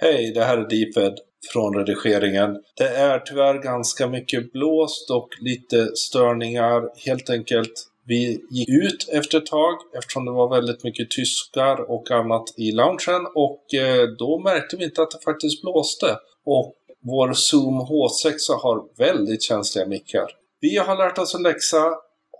Hej, 0.00 0.32
det 0.34 0.44
här 0.44 0.58
är 0.58 0.68
Deeped 0.68 1.18
från 1.52 1.74
redigeringen. 1.74 2.62
Det 2.76 2.88
är 2.88 3.18
tyvärr 3.18 3.62
ganska 3.62 4.06
mycket 4.06 4.52
blåst 4.52 5.10
och 5.10 5.28
lite 5.40 5.96
störningar. 5.96 6.82
Helt 7.06 7.30
enkelt, 7.30 7.72
vi 8.06 8.40
gick 8.50 8.68
ut 8.68 9.08
efter 9.12 9.38
ett 9.38 9.46
tag 9.46 9.74
eftersom 9.98 10.24
det 10.24 10.30
var 10.30 10.54
väldigt 10.54 10.84
mycket 10.84 11.10
tyskar 11.10 11.90
och 11.90 12.10
annat 12.10 12.44
i 12.56 12.72
loungen 12.72 13.26
och 13.34 13.74
eh, 13.74 14.08
då 14.18 14.38
märkte 14.38 14.76
vi 14.76 14.84
inte 14.84 15.02
att 15.02 15.10
det 15.10 15.24
faktiskt 15.24 15.62
blåste. 15.62 16.16
Och 16.44 16.74
vår 17.02 17.32
Zoom 17.32 17.80
H6 17.80 18.62
har 18.62 18.84
väldigt 18.98 19.42
känsliga 19.42 19.86
mickar. 19.86 20.26
Vi 20.60 20.76
har 20.76 20.96
lärt 20.96 21.18
oss 21.18 21.34
en 21.34 21.42
läxa. 21.42 21.94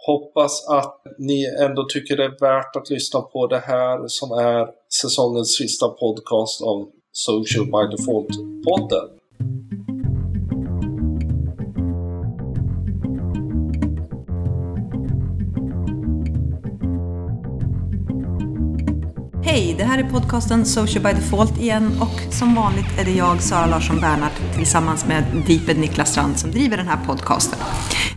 Hoppas 0.06 0.68
att 0.68 1.02
ni 1.18 1.56
ändå 1.60 1.84
tycker 1.88 2.16
det 2.16 2.24
är 2.24 2.40
värt 2.40 2.76
att 2.76 2.90
lyssna 2.90 3.20
på 3.20 3.46
det 3.46 3.58
här 3.58 4.04
som 4.06 4.32
är 4.32 4.66
säsongens 5.02 5.56
sista 5.56 5.88
podcast 5.88 6.62
av 6.62 6.90
Social 7.20 7.66
by 7.66 7.88
Default-podden. 7.90 9.18
Hej, 19.50 19.74
det 19.78 19.84
här 19.84 19.98
är 19.98 20.10
podcasten 20.10 20.66
Social 20.66 21.04
by 21.04 21.12
Default 21.12 21.58
igen 21.58 22.00
och 22.00 22.34
som 22.34 22.54
vanligt 22.54 22.98
är 23.00 23.04
det 23.04 23.10
jag, 23.10 23.42
Sara 23.42 23.66
Larsson 23.66 24.00
Bernhardt, 24.00 24.54
tillsammans 24.54 25.06
med 25.06 25.24
Deeped 25.46 25.78
Niklas 25.78 26.10
Strand 26.10 26.38
som 26.38 26.50
driver 26.50 26.76
den 26.76 26.88
här 26.88 26.98
podcasten. 27.06 27.58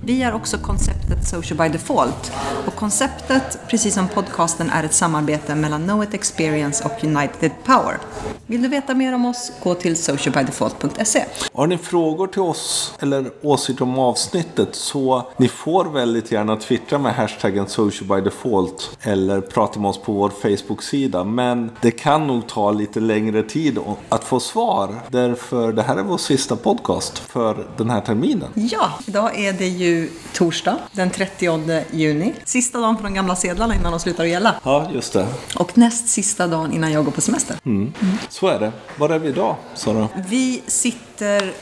Vi 0.04 0.24
är 0.24 0.34
också 0.34 0.58
konceptet 0.58 1.28
Social 1.28 1.58
by 1.58 1.70
Default 1.70 2.32
och 2.68 2.76
konceptet, 2.76 3.60
precis 3.70 3.94
som 3.94 4.08
podcasten, 4.08 4.70
är 4.70 4.84
ett 4.84 4.94
samarbete 4.94 5.56
mellan 5.56 5.84
Know 5.84 6.04
It 6.04 6.14
Experience 6.14 6.84
och 6.86 7.04
United 7.04 7.52
Power. 7.66 7.98
Vill 8.46 8.62
du 8.62 8.68
veta 8.68 8.94
mer 8.94 9.16
om 9.16 9.26
oss, 9.26 9.52
gå 9.64 9.76
till 9.76 9.98
socialbydefault.se. 9.98 11.26
Har 11.54 11.68
ni 11.68 11.78
frågor 11.78 12.28
till 12.28 12.42
oss 12.42 12.94
eller 13.00 13.32
åsikter 13.42 13.84
om 13.84 14.00
avsnittet 14.00 14.76
så 14.76 15.32
ni 15.38 15.48
får 15.48 15.86
väldigt 15.86 16.32
gärna 16.32 16.56
twittra 16.56 16.98
med 16.98 17.16
hashtaggen 17.16 17.68
Social 17.68 18.08
by 18.08 18.22
Default 18.22 18.98
eller 19.02 19.42
prata 19.42 19.80
med 19.80 19.90
oss 19.90 20.02
på 20.02 20.14
vår 20.14 20.30
Facebook-sida. 20.30 21.24
Men 21.36 21.72
det 21.82 21.92
kan 21.92 22.28
nog 22.28 22.48
ta 22.48 22.72
lite 22.72 23.00
längre 23.00 23.44
tid 23.44 23.80
att 24.10 24.24
få 24.24 24.40
svar. 24.40 24.96
Därför 25.10 25.74
det 25.74 25.82
här 25.82 25.98
är 25.98 26.04
vår 26.04 26.18
sista 26.18 26.56
podcast 26.56 27.20
för 27.20 27.68
den 27.78 27.90
här 27.90 28.02
terminen. 28.02 28.50
Ja, 28.56 28.90
idag 29.08 29.40
är 29.40 29.54
det 29.54 29.68
ju 29.68 30.10
torsdag 30.34 30.78
den 30.92 31.10
30 31.10 31.84
juni. 31.92 32.34
Sista 32.46 32.80
dagen 32.80 32.98
på 32.98 33.04
de 33.04 33.14
gamla 33.14 33.36
sedlarna 33.36 33.76
innan 33.76 33.92
de 33.92 34.00
slutar 34.00 34.24
att 34.24 34.30
gälla. 34.30 34.56
Ja, 34.64 34.88
just 34.94 35.14
det. 35.14 35.28
Och 35.56 35.78
näst 35.78 36.08
sista 36.08 36.48
dagen 36.48 36.74
innan 36.74 36.92
jag 36.92 37.06
går 37.06 37.12
på 37.12 37.22
semester. 37.22 37.56
Mm. 37.66 37.94
Så 38.30 38.48
är 38.48 38.60
det. 38.60 38.72
Var 38.98 39.10
är 39.10 39.20
vi 39.20 39.30
idag, 39.30 39.56
Sara? 39.74 40.08
Vi 40.30 40.62
sitter 40.68 41.11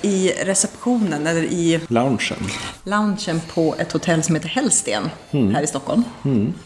i 0.02 0.34
receptionen, 0.46 1.28
eller 1.28 1.42
i 1.44 1.80
Loungen. 1.88 2.20
loungen 2.84 3.42
på 3.54 3.76
ett 3.80 3.92
hotell 3.92 4.24
som 4.24 4.36
heter 4.36 4.50
Hellsten 4.50 5.10
här 5.32 5.62
i 5.62 5.68
Stockholm. 5.68 6.04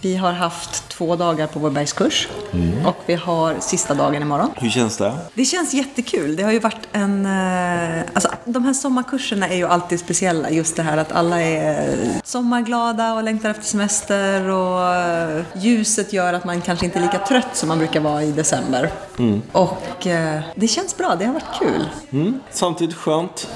Vi 0.02 0.16
har 0.16 0.32
haft 0.34 0.90
två 0.90 1.16
dagar 1.16 1.48
på 1.48 1.60
vår 1.60 1.70
bergskurs 1.70 2.28
och 2.86 2.96
vi 3.06 3.14
har 3.16 3.56
sista 3.60 3.94
dagen 3.94 4.22
imorgon. 4.22 4.50
Hur 4.58 4.70
känns 4.70 4.98
det? 4.98 5.14
Det 5.34 5.46
känns 5.46 5.74
jättekul. 5.74 6.36
Det 6.36 6.44
har 6.44 6.52
ju 6.52 6.60
varit 6.60 6.88
en... 6.92 7.26
eh, 7.26 8.04
Alltså, 8.14 8.30
de 8.46 8.66
här 8.66 8.74
sommarkurserna 8.74 9.48
är 9.50 9.56
ju 9.56 9.68
alltid 9.68 10.00
speciella. 10.00 10.50
Just 10.50 10.76
det 10.76 10.84
här 10.84 10.98
att 10.98 11.12
alla 11.12 11.42
är 11.42 11.98
sommarglada 12.24 13.14
och 13.14 13.24
längtar 13.24 13.50
efter 13.50 13.64
semester 13.64 14.50
och 14.50 14.96
eh, 14.96 15.44
ljuset 15.56 16.14
gör 16.14 16.34
att 16.34 16.46
man 16.46 16.62
kanske 16.62 16.86
inte 16.86 17.00
är 17.00 17.04
lika 17.04 17.20
trött 17.20 17.56
som 17.56 17.70
man 17.70 17.78
brukar 17.78 18.00
vara 18.00 18.24
i 18.24 18.32
december. 18.32 18.92
Och 19.52 20.08
eh, 20.08 20.42
det 20.56 20.68
känns 20.68 20.98
bra. 20.98 21.16
Det 21.16 21.26
har 21.26 21.34
varit 21.34 21.60
kul. 21.60 21.90
Mm. 22.10 22.40
Samtidigt 22.52 22.96
skönt. 22.96 23.48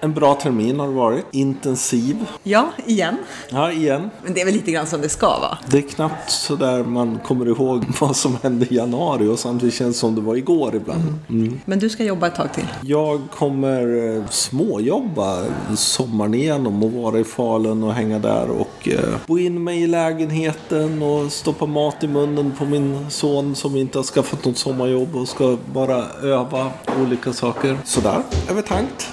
En 0.00 0.14
bra 0.14 0.34
termin 0.34 0.80
har 0.80 0.88
det 0.88 0.94
varit. 0.94 1.24
Intensiv. 1.30 2.26
Ja, 2.42 2.68
igen. 2.86 3.16
Ja, 3.50 3.72
igen. 3.72 4.10
Men 4.24 4.34
det 4.34 4.40
är 4.40 4.44
väl 4.44 4.54
lite 4.54 4.70
grann 4.70 4.86
som 4.86 5.00
det 5.00 5.08
ska 5.08 5.26
vara. 5.26 5.58
Det 5.66 5.78
är 5.78 5.82
knappt 5.82 6.30
så 6.30 6.56
där 6.56 6.84
man 6.84 7.18
kommer 7.18 7.46
ihåg 7.46 7.84
vad 8.00 8.16
som 8.16 8.36
hände 8.42 8.66
i 8.70 8.74
januari 8.74 9.26
och 9.26 9.38
samtidigt 9.38 9.74
känns 9.74 9.96
det 9.96 10.00
som 10.00 10.14
det 10.14 10.20
var 10.20 10.36
igår 10.36 10.74
ibland. 10.74 11.02
Mm. 11.28 11.60
Men 11.64 11.78
du 11.78 11.88
ska 11.88 12.04
jobba 12.04 12.26
ett 12.26 12.34
tag 12.34 12.52
till. 12.52 12.66
Jag 12.80 13.20
kommer 13.30 14.16
eh, 14.16 14.17
småjobba 14.30 15.44
sommaren 15.76 16.34
igenom 16.34 16.82
och 16.82 16.92
vara 16.92 17.18
i 17.18 17.24
Falun 17.24 17.82
och 17.82 17.94
hänga 17.94 18.18
där 18.18 18.50
och 18.50 18.88
eh, 18.88 19.14
bo 19.26 19.38
in 19.38 19.64
mig 19.64 19.82
i 19.82 19.86
lägenheten 19.86 21.02
och 21.02 21.32
stoppa 21.32 21.66
mat 21.66 22.04
i 22.04 22.08
munnen 22.08 22.52
på 22.58 22.64
min 22.64 23.10
son 23.10 23.54
som 23.54 23.76
inte 23.76 23.98
har 23.98 24.04
skaffat 24.04 24.44
något 24.44 24.58
sommarjobb 24.58 25.16
och 25.16 25.28
ska 25.28 25.56
bara 25.72 26.04
öva 26.22 26.70
olika 27.00 27.32
saker. 27.32 27.78
Sådär, 27.84 28.22
övertankt. 28.50 29.06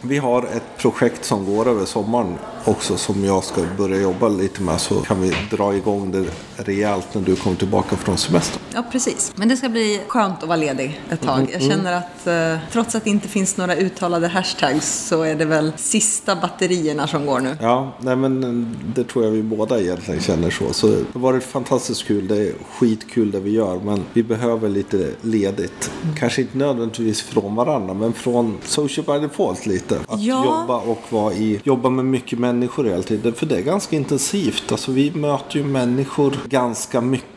Vi 0.00 0.18
har 0.18 0.42
ett 0.42 0.78
projekt 0.78 1.24
som 1.24 1.46
går 1.46 1.68
över 1.68 1.84
sommaren 1.84 2.34
också 2.64 2.96
som 2.96 3.24
jag 3.24 3.44
ska 3.44 3.60
börja 3.78 4.00
jobba 4.00 4.28
lite 4.28 4.62
med 4.62 4.80
så 4.80 5.00
kan 5.00 5.20
vi 5.20 5.32
dra 5.50 5.74
igång 5.76 6.10
det 6.12 6.24
rejält 6.56 7.14
när 7.14 7.22
du 7.22 7.36
kommer 7.36 7.56
tillbaka 7.56 7.96
från 7.96 8.18
semestern. 8.18 8.62
Ja, 8.74 8.84
precis. 8.92 9.32
Men 9.36 9.48
det 9.48 9.56
ska 9.56 9.68
bli 9.68 10.00
skönt 10.08 10.42
att 10.42 10.48
vara 10.48 10.56
ledig 10.56 11.00
ett 11.10 11.20
tag. 11.20 11.50
Jag 11.52 11.62
känner 11.62 11.92
att 11.92 12.26
eh, 12.26 12.58
trots 12.72 12.94
att 12.94 13.04
det 13.04 13.10
inte 13.10 13.28
finns 13.28 13.56
några 13.56 13.76
uttalade 13.76 14.28
hashtags 14.28 15.06
så 15.08 15.22
är 15.22 15.34
det 15.34 15.44
väl 15.44 15.72
sista 15.76 16.36
batterierna 16.36 17.06
som 17.06 17.26
går 17.26 17.40
nu. 17.40 17.56
Ja, 17.60 17.92
nej 18.00 18.16
men 18.16 18.76
det 18.94 19.04
tror 19.04 19.24
jag 19.24 19.30
vi 19.32 19.42
båda 19.42 19.80
egentligen 19.80 20.20
känner 20.20 20.50
så. 20.50 20.72
Så 20.72 20.86
det 20.86 21.04
har 21.12 21.20
varit 21.20 21.44
fantastiskt 21.44 22.04
kul. 22.06 22.28
Det 22.28 22.36
är 22.48 22.52
skitkul 22.78 23.30
det 23.30 23.40
vi 23.40 23.50
gör. 23.50 23.80
Men 23.84 24.04
vi 24.12 24.22
behöver 24.22 24.68
lite 24.68 25.10
ledigt. 25.22 25.90
Kanske 26.18 26.40
inte 26.42 26.58
nödvändigtvis 26.58 27.22
från 27.22 27.54
varandra, 27.54 27.94
men 27.94 28.12
från 28.12 28.58
social 28.64 29.06
by 29.06 29.26
default 29.26 29.66
lite. 29.66 29.98
Att 30.08 30.20
Ja. 30.22 30.44
jobba 30.44 30.76
och 30.76 31.00
vara 31.08 31.32
i, 31.34 31.60
jobba 31.64 31.90
med 31.90 32.04
mycket 32.04 32.38
människor 32.38 32.51
hela 32.90 33.02
tiden. 33.02 33.32
För 33.32 33.46
det 33.46 33.56
är 33.56 33.62
ganska 33.62 33.96
intensivt. 33.96 34.72
Alltså 34.72 34.92
vi 34.92 35.10
möter 35.10 35.56
ju 35.56 35.64
människor 35.64 36.36
ganska 36.48 37.00
mycket. 37.00 37.31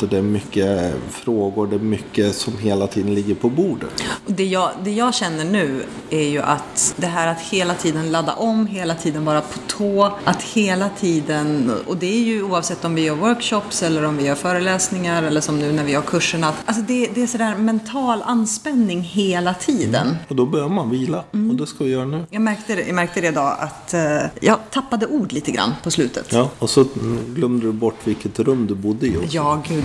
Och 0.00 0.08
det 0.08 0.18
är 0.18 0.22
mycket 0.22 0.94
frågor, 1.10 1.66
det 1.66 1.76
är 1.76 1.80
mycket 1.80 2.36
som 2.36 2.58
hela 2.58 2.86
tiden 2.86 3.14
ligger 3.14 3.34
på 3.34 3.48
bordet. 3.48 4.02
Och 4.26 4.32
Det 4.32 4.44
jag, 4.44 4.70
det 4.84 4.90
jag 4.90 5.14
känner 5.14 5.44
nu 5.44 5.84
är 6.10 6.22
ju 6.22 6.42
att 6.42 6.94
det 6.96 7.06
här 7.06 7.26
att 7.28 7.40
hela 7.40 7.74
tiden 7.74 8.12
ladda 8.12 8.32
om, 8.34 8.66
hela 8.66 8.94
tiden 8.94 9.24
vara 9.24 9.40
på 9.40 9.58
tå, 9.66 10.12
att 10.24 10.42
hela 10.42 10.88
tiden, 10.88 11.72
och 11.86 11.96
det 11.96 12.06
är 12.06 12.20
ju 12.20 12.42
oavsett 12.42 12.84
om 12.84 12.94
vi 12.94 13.02
gör 13.02 13.14
workshops 13.14 13.82
eller 13.82 14.04
om 14.04 14.16
vi 14.16 14.26
gör 14.26 14.34
föreläsningar 14.34 15.22
eller 15.22 15.40
som 15.40 15.58
nu 15.58 15.72
när 15.72 15.84
vi 15.84 15.92
gör 15.92 16.02
kurserna. 16.02 16.52
Alltså 16.64 16.82
det, 16.82 17.10
det 17.14 17.22
är 17.22 17.26
sådär 17.26 17.56
mental 17.56 18.22
anspänning 18.22 19.00
hela 19.00 19.54
tiden. 19.54 20.16
Och 20.28 20.36
då 20.36 20.46
behöver 20.46 20.74
man 20.74 20.90
vila. 20.90 21.24
Och 21.30 21.54
det 21.54 21.66
ska 21.66 21.84
vi 21.84 21.90
göra 21.90 22.04
nu. 22.04 22.24
Jag 22.30 22.42
märkte 22.42 22.72
jag 22.72 22.94
märkte 22.94 23.20
det 23.20 23.28
idag 23.28 23.56
att 23.58 23.94
eh, 23.94 24.00
jag 24.40 24.58
tappade 24.70 25.06
ord 25.06 25.32
lite 25.32 25.50
grann 25.50 25.74
på 25.82 25.90
slutet. 25.90 26.32
Ja, 26.32 26.50
och 26.58 26.70
så 26.70 26.84
glömde 27.28 27.66
du 27.66 27.72
bort 27.72 27.96
vilket 28.04 28.38
rum 28.38 28.66
du 28.66 28.74
bodde 28.74 29.06
i 29.06 29.16
också. 29.16 29.36
Ja, 29.38 29.62
gud. 29.68 29.84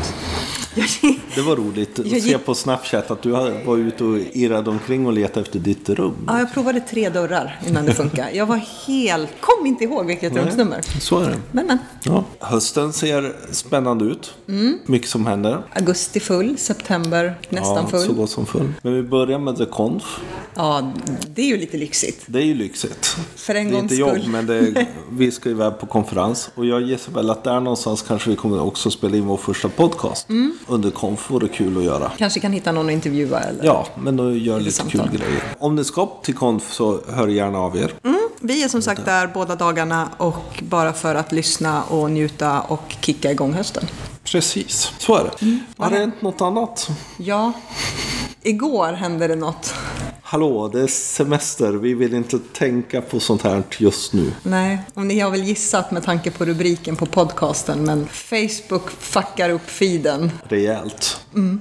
Jag, 0.76 0.88
Det 1.36 1.42
var 1.42 1.56
roligt 1.56 2.00
att 2.00 2.06
Jag 2.06 2.22
se 2.22 2.30
gick- 2.30 2.46
på 2.46 2.56
Snapchat 2.56 3.12
att 3.12 3.22
du 3.22 3.30
var 3.66 3.78
ute 3.78 4.04
och 4.04 4.18
irrade 4.34 4.70
omkring 4.70 5.06
och 5.06 5.14
letade 5.14 5.42
efter 5.42 5.60
ditt 5.60 5.90
rum. 5.90 6.16
ja, 6.28 6.40
jag 6.40 6.54
provade 6.54 6.80
tre 6.80 7.10
dörrar 7.10 7.60
innan 7.68 7.86
det 7.86 7.94
funkade. 7.94 8.32
Jag 8.32 8.46
var 8.46 8.62
helt... 8.88 9.30
Kom 9.40 9.66
inte 9.66 9.84
ihåg 9.84 10.06
vilket 10.06 10.36
rumsnummer. 10.36 10.82
Så 11.02 11.20
är 11.20 11.30
det. 11.30 11.38
Men, 11.52 11.66
men. 11.68 11.78
Ja. 12.04 12.24
Hösten 12.40 12.94
ser 12.94 13.36
spännande 13.52 14.06
ut. 14.06 14.34
Mycket 14.86 15.10
som 15.10 15.26
händer. 15.26 15.64
Augusti 15.76 16.20
full, 16.20 16.58
september 16.58 17.36
nästan 17.50 17.88
ja, 17.92 18.00
Så 18.00 18.06
full. 18.08 18.16
gott 18.16 18.30
som 18.30 18.46
full. 18.46 18.74
Men 18.82 18.94
vi 18.94 19.04
börjar 19.04 19.40
med 19.40 19.56
The 19.58 19.66
Conf. 19.66 20.20
Ja, 20.56 20.94
det 21.36 21.42
är 21.42 21.46
ju 21.46 21.58
lite 21.58 21.78
lyxigt. 21.78 22.24
Det 22.26 22.40
är 22.40 22.44
ju 22.46 22.54
lyxigt. 22.54 23.18
För 23.36 23.56
en 23.56 23.66
det 23.66 23.72
är 23.72 23.82
gångs 23.82 23.92
inte 23.92 24.10
skull. 24.10 24.28
men 24.28 24.50
är, 24.50 24.86
vi 25.12 25.32
ska 25.32 25.50
iväg 25.50 25.80
på 25.80 25.86
konferens. 25.86 26.50
Och 26.56 26.66
jag 26.66 26.82
gissar 26.82 27.12
väl 27.12 27.30
att 27.30 27.44
där 27.44 27.60
någonstans 27.60 28.02
kanske 28.02 28.30
vi 28.30 28.36
kommer 28.36 28.62
också 28.62 28.92
spela 28.92 29.18
in 29.18 29.26
vår 29.26 29.38
första 29.38 29.70
podcast. 29.70 30.30
Mm. 30.30 30.58
Under 30.68 30.92
konf 30.92 31.32
vore 31.32 31.48
kul 31.48 31.78
att 31.78 31.84
göra. 31.84 32.12
Kanske 32.18 32.40
kan 32.40 32.52
hitta 32.52 32.72
någon 32.72 32.86
att 32.86 32.94
intervjua 32.94 33.40
eller? 33.40 33.66
Ja, 33.66 33.88
men 34.04 34.18
då 34.18 34.36
gör 34.36 34.60
lite 34.60 34.72
samtal. 34.72 35.10
kul 35.10 35.20
grejer. 35.20 35.44
Om 35.60 35.76
ni 35.76 35.84
ska 35.84 36.06
till 36.24 36.36
konf 36.36 36.74
så 36.74 37.02
hör 37.08 37.28
gärna 37.28 37.60
av 37.60 37.78
er. 37.78 37.94
Vi 38.46 38.64
är 38.64 38.68
som 38.68 38.82
sagt 38.82 39.06
där 39.06 39.28
båda 39.28 39.56
dagarna 39.56 40.10
och 40.18 40.64
bara 40.70 40.94
för 40.94 41.16
att 41.16 41.32
lyssna 41.32 41.84
och 41.84 42.12
njuta 42.12 42.62
och 42.62 42.96
kicka 43.02 43.32
igång 43.32 43.54
hösten. 43.54 43.84
Precis, 44.24 44.92
så 44.98 45.16
är 45.16 45.24
det. 45.24 45.60
Har 45.78 45.90
det 45.90 45.98
hänt 45.98 46.22
något 46.22 46.42
annat? 46.42 46.90
Ja, 47.18 47.52
igår 48.42 48.94
hände 48.94 49.28
det 49.28 49.36
något. 49.36 49.74
Hallå, 50.34 50.68
det 50.68 50.82
är 50.82 50.88
semester. 50.88 51.74
Vi 51.74 51.94
vill 51.94 52.14
inte 52.14 52.40
tänka 52.40 53.02
på 53.02 53.20
sånt 53.20 53.42
här 53.42 53.64
just 53.78 54.14
nu. 54.14 54.32
Nej, 54.44 54.80
och 54.94 55.06
ni 55.06 55.20
har 55.20 55.32
väl 55.32 55.44
gissat 55.44 55.92
med 55.92 56.04
tanke 56.04 56.32
på 56.32 56.46
rubriken 56.46 56.96
på 56.96 57.06
podcasten, 57.06 57.86
men 57.86 58.08
Facebook 58.08 58.90
fuckar 58.90 59.50
upp 59.50 59.70
feeden. 59.70 60.32
Rejält. 60.44 61.26
Mm. 61.36 61.60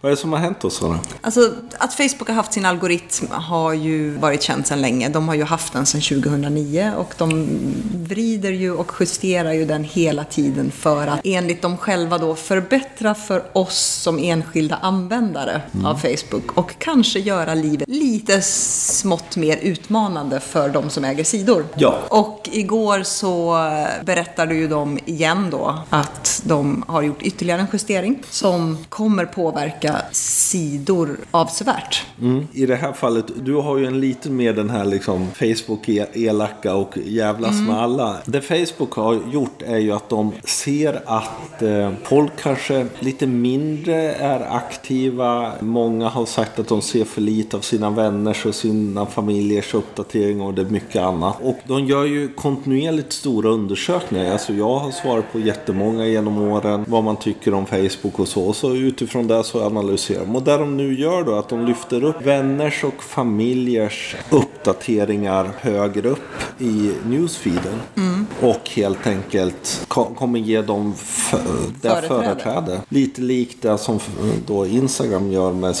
Vad 0.00 0.12
är 0.12 0.16
det 0.16 0.20
som 0.20 0.32
har 0.32 0.40
hänt 0.40 0.60
då, 0.60 0.70
Sara? 0.70 0.98
Alltså, 1.20 1.54
att 1.78 1.94
Facebook 1.94 2.28
har 2.28 2.34
haft 2.34 2.52
sin 2.52 2.66
algoritm 2.66 3.26
har 3.30 3.72
ju 3.72 4.10
varit 4.10 4.42
känt 4.42 4.66
sedan 4.66 4.80
länge. 4.80 5.08
De 5.08 5.28
har 5.28 5.34
ju 5.34 5.44
haft 5.44 5.72
den 5.72 5.86
sedan 5.86 6.00
2009 6.00 6.92
och 6.96 7.14
de 7.18 7.48
vrider 7.94 8.50
ju 8.50 8.72
och 8.72 8.92
justerar 9.00 9.52
ju 9.52 9.64
den 9.64 9.84
hela 9.84 10.24
tiden 10.24 10.70
för 10.70 11.06
att 11.06 11.20
enligt 11.24 11.62
dem 11.62 11.76
själva 11.76 12.18
då 12.18 12.34
förbättra 12.34 13.14
för 13.14 13.42
oss 13.52 13.78
som 13.78 14.18
enskilda 14.18 14.76
användare 14.76 15.62
mm. 15.74 15.86
av 15.86 15.94
Facebook 15.94 16.58
och 16.58 16.74
kanske 16.78 17.18
göra 17.18 17.54
livet 17.54 17.88
lite 17.88 18.42
smått 18.42 19.36
mer 19.36 19.56
utmanande 19.56 20.40
för 20.40 20.68
de 20.68 20.90
som 20.90 21.04
äger 21.04 21.24
sidor. 21.24 21.64
Ja. 21.74 21.98
Och 22.08 22.48
igår 22.52 23.02
så 23.02 23.56
berättade 24.02 24.54
ju 24.54 24.68
de 24.68 24.98
igen 25.04 25.48
då 25.50 25.78
att 25.90 26.42
de 26.44 26.84
har 26.86 27.02
gjort 27.02 27.22
ytterligare 27.22 27.60
en 27.60 27.66
justering 27.72 28.22
som 28.30 28.78
kommer 28.88 29.24
påverka 29.50 30.02
sidor 30.12 31.16
avsevärt. 31.30 32.06
Mm. 32.20 32.46
I 32.52 32.66
det 32.66 32.76
här 32.76 32.92
fallet, 32.92 33.24
du 33.44 33.54
har 33.54 33.78
ju 33.78 33.86
en 33.86 34.00
lite 34.00 34.30
mer 34.30 34.52
den 34.52 34.70
här 34.70 34.84
liksom 34.84 35.28
Facebook-elaka 35.34 36.72
och 36.72 36.98
jävlas 37.04 37.50
mm. 37.50 37.64
med 37.64 37.82
alla. 37.82 38.16
Det 38.24 38.40
Facebook 38.40 38.92
har 38.92 39.20
gjort 39.32 39.62
är 39.62 39.78
ju 39.78 39.92
att 39.92 40.08
de 40.08 40.32
ser 40.44 41.02
att 41.06 41.62
eh, 41.62 41.92
folk 42.04 42.32
kanske 42.42 42.86
lite 42.98 43.26
mindre 43.26 44.12
är 44.12 44.56
aktiva. 44.56 45.52
Många 45.60 46.08
har 46.08 46.26
sagt 46.26 46.58
att 46.58 46.68
de 46.68 46.82
ser 46.82 47.04
för 47.04 47.20
lite 47.20 47.56
av 47.56 47.60
sina 47.60 47.90
vänners 47.90 48.46
och 48.46 48.54
sina 48.54 49.06
familjers 49.06 49.74
uppdateringar 49.74 50.44
och 50.44 50.54
det 50.54 50.62
är 50.62 50.66
mycket 50.66 51.02
annat. 51.02 51.36
Och 51.42 51.58
de 51.64 51.84
gör 51.84 52.04
ju 52.04 52.28
kontinuerligt 52.28 53.12
stora 53.12 53.50
undersökningar. 53.50 54.32
Alltså 54.32 54.52
jag 54.52 54.78
har 54.78 54.90
svarat 54.90 55.32
på 55.32 55.38
jättemånga 55.38 56.06
genom 56.06 56.38
åren 56.38 56.84
vad 56.88 57.04
man 57.04 57.16
tycker 57.16 57.54
om 57.54 57.66
Facebook 57.66 58.18
och 58.18 58.28
så. 58.28 58.42
Och 58.42 58.56
så 58.56 58.74
utifrån 58.74 59.26
det 59.36 59.44
så 59.44 59.66
analyserar 59.66 60.20
de. 60.20 60.36
Och 60.36 60.42
det 60.42 60.56
de 60.56 60.76
nu 60.76 61.00
gör 61.00 61.24
då 61.24 61.34
är 61.34 61.38
att 61.38 61.48
de 61.48 61.66
lyfter 61.66 62.04
upp 62.04 62.22
vänners 62.22 62.84
och 62.84 63.02
familjers 63.02 64.16
uppdateringar 64.30 65.50
högre 65.60 66.08
upp 66.08 66.18
i 66.58 66.92
newsfeeden. 67.06 67.80
Mm. 67.96 68.26
Och 68.42 68.70
helt 68.70 69.06
enkelt 69.06 69.86
kommer 69.88 70.38
ge 70.38 70.62
dem 70.62 70.94
det 71.80 72.02
företräde. 72.08 72.80
Lite 72.88 73.20
likt 73.20 73.62
det 73.62 73.78
som 73.78 74.00
då 74.46 74.66
Instagram 74.66 75.32
gör 75.32 75.52
med 75.52 75.76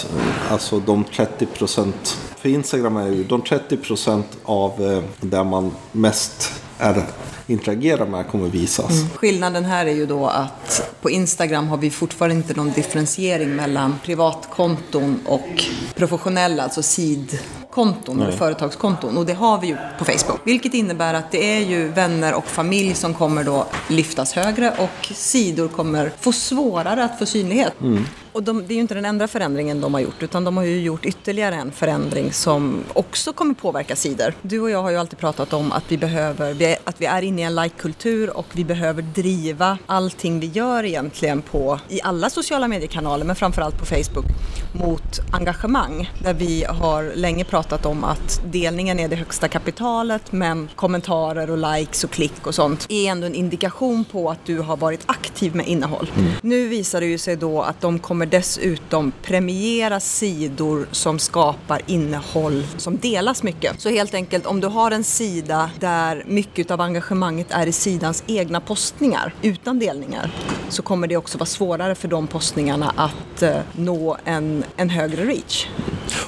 alltså 0.50 0.80
de 0.80 1.04
30 1.04 1.46
procent. 1.46 2.18
För 2.36 2.48
Instagram 2.48 2.96
är 2.96 3.08
ju 3.08 3.24
de 3.24 3.42
30 3.42 3.76
procent 3.76 4.26
av 4.44 4.70
eh, 4.92 5.02
där 5.20 5.44
man 5.44 5.70
mest 5.92 6.52
är 6.78 7.04
interagerar 7.50 8.06
med 8.06 8.28
kommer 8.28 8.48
visas. 8.48 8.90
Mm. 8.90 9.10
Skillnaden 9.10 9.64
här 9.64 9.86
är 9.86 9.94
ju 9.94 10.06
då 10.06 10.26
att 10.26 10.94
på 11.02 11.10
Instagram 11.10 11.68
har 11.68 11.76
vi 11.76 11.90
fortfarande 11.90 12.36
inte 12.36 12.54
någon 12.54 12.72
differentiering 12.72 13.56
mellan 13.56 13.98
privatkonton 14.04 15.20
och 15.26 15.64
professionella, 15.94 16.62
alltså 16.62 16.82
sid 16.82 17.38
konton, 17.70 18.22
eller 18.22 18.32
företagskonton. 18.32 19.16
Och 19.16 19.26
det 19.26 19.34
har 19.34 19.60
vi 19.60 19.66
ju 19.66 19.76
på 19.98 20.04
Facebook. 20.04 20.40
Vilket 20.44 20.74
innebär 20.74 21.14
att 21.14 21.30
det 21.30 21.56
är 21.56 21.60
ju 21.60 21.88
vänner 21.88 22.34
och 22.34 22.46
familj 22.46 22.94
som 22.94 23.14
kommer 23.14 23.44
då 23.44 23.66
lyftas 23.88 24.32
högre 24.32 24.70
och 24.78 25.06
sidor 25.14 25.68
kommer 25.68 26.12
få 26.20 26.32
svårare 26.32 27.04
att 27.04 27.18
få 27.18 27.26
synlighet. 27.26 27.80
Mm. 27.80 28.06
Och 28.32 28.42
de, 28.42 28.66
det 28.66 28.72
är 28.72 28.74
ju 28.74 28.80
inte 28.80 28.94
den 28.94 29.04
enda 29.04 29.28
förändringen 29.28 29.80
de 29.80 29.94
har 29.94 30.00
gjort 30.00 30.22
utan 30.22 30.44
de 30.44 30.56
har 30.56 30.64
ju 30.64 30.80
gjort 30.80 31.06
ytterligare 31.06 31.54
en 31.54 31.72
förändring 31.72 32.32
som 32.32 32.84
också 32.92 33.32
kommer 33.32 33.54
påverka 33.54 33.96
sidor. 33.96 34.34
Du 34.42 34.60
och 34.60 34.70
jag 34.70 34.82
har 34.82 34.90
ju 34.90 34.96
alltid 34.96 35.18
pratat 35.18 35.52
om 35.52 35.72
att 35.72 35.84
vi 35.88 35.98
behöver, 35.98 36.76
att 36.84 37.00
vi 37.00 37.06
är 37.06 37.22
inne 37.22 37.42
i 37.42 37.44
en 37.44 37.54
like-kultur 37.54 38.36
och 38.36 38.46
vi 38.52 38.64
behöver 38.64 39.02
driva 39.02 39.78
allting 39.86 40.40
vi 40.40 40.46
gör 40.46 40.84
egentligen 40.84 41.42
på, 41.42 41.80
i 41.88 42.00
alla 42.02 42.30
sociala 42.30 42.68
mediekanaler 42.68 43.24
men 43.24 43.36
framförallt 43.36 43.78
på 43.78 43.84
Facebook, 43.84 44.24
mot 44.72 45.20
engagemang. 45.32 46.10
Där 46.22 46.34
vi 46.34 46.64
har 46.64 47.12
länge 47.14 47.44
pratat 47.44 47.86
om 47.86 48.04
att 48.04 48.42
delningen 48.52 48.98
är 48.98 49.08
det 49.08 49.16
högsta 49.16 49.48
kapitalet 49.48 50.32
men 50.32 50.68
kommentarer 50.76 51.50
och 51.50 51.74
likes 51.74 52.04
och 52.04 52.10
klick 52.10 52.46
och 52.46 52.54
sånt 52.54 52.86
är 52.88 53.10
ändå 53.10 53.26
en 53.26 53.34
indikation 53.34 54.04
på 54.04 54.30
att 54.30 54.46
du 54.46 54.58
har 54.58 54.76
varit 54.76 55.02
aktiv 55.06 55.56
med 55.56 55.68
innehåll. 55.68 56.10
Mm. 56.16 56.32
Nu 56.42 56.68
visar 56.68 57.00
det 57.00 57.06
ju 57.06 57.18
sig 57.18 57.36
då 57.36 57.62
att 57.62 57.80
de 57.80 57.98
kommer 57.98 58.19
kommer 58.20 58.30
dessutom 58.30 59.12
premiera 59.22 60.00
sidor 60.00 60.88
som 60.92 61.18
skapar 61.18 61.80
innehåll 61.86 62.66
som 62.76 62.96
delas 62.96 63.42
mycket. 63.42 63.80
Så 63.80 63.88
helt 63.88 64.14
enkelt 64.14 64.46
om 64.46 64.60
du 64.60 64.66
har 64.66 64.90
en 64.90 65.04
sida 65.04 65.70
där 65.80 66.24
mycket 66.26 66.70
av 66.70 66.80
engagemanget 66.80 67.46
är 67.50 67.66
i 67.66 67.72
sidans 67.72 68.24
egna 68.26 68.60
postningar 68.60 69.34
utan 69.42 69.78
delningar 69.78 70.30
så 70.68 70.82
kommer 70.82 71.06
det 71.06 71.16
också 71.16 71.38
vara 71.38 71.46
svårare 71.46 71.94
för 71.94 72.08
de 72.08 72.26
postningarna 72.26 72.94
att 72.96 73.42
eh, 73.42 73.60
nå 73.72 74.16
en, 74.24 74.64
en 74.76 74.90
högre 74.90 75.24
reach. 75.24 75.66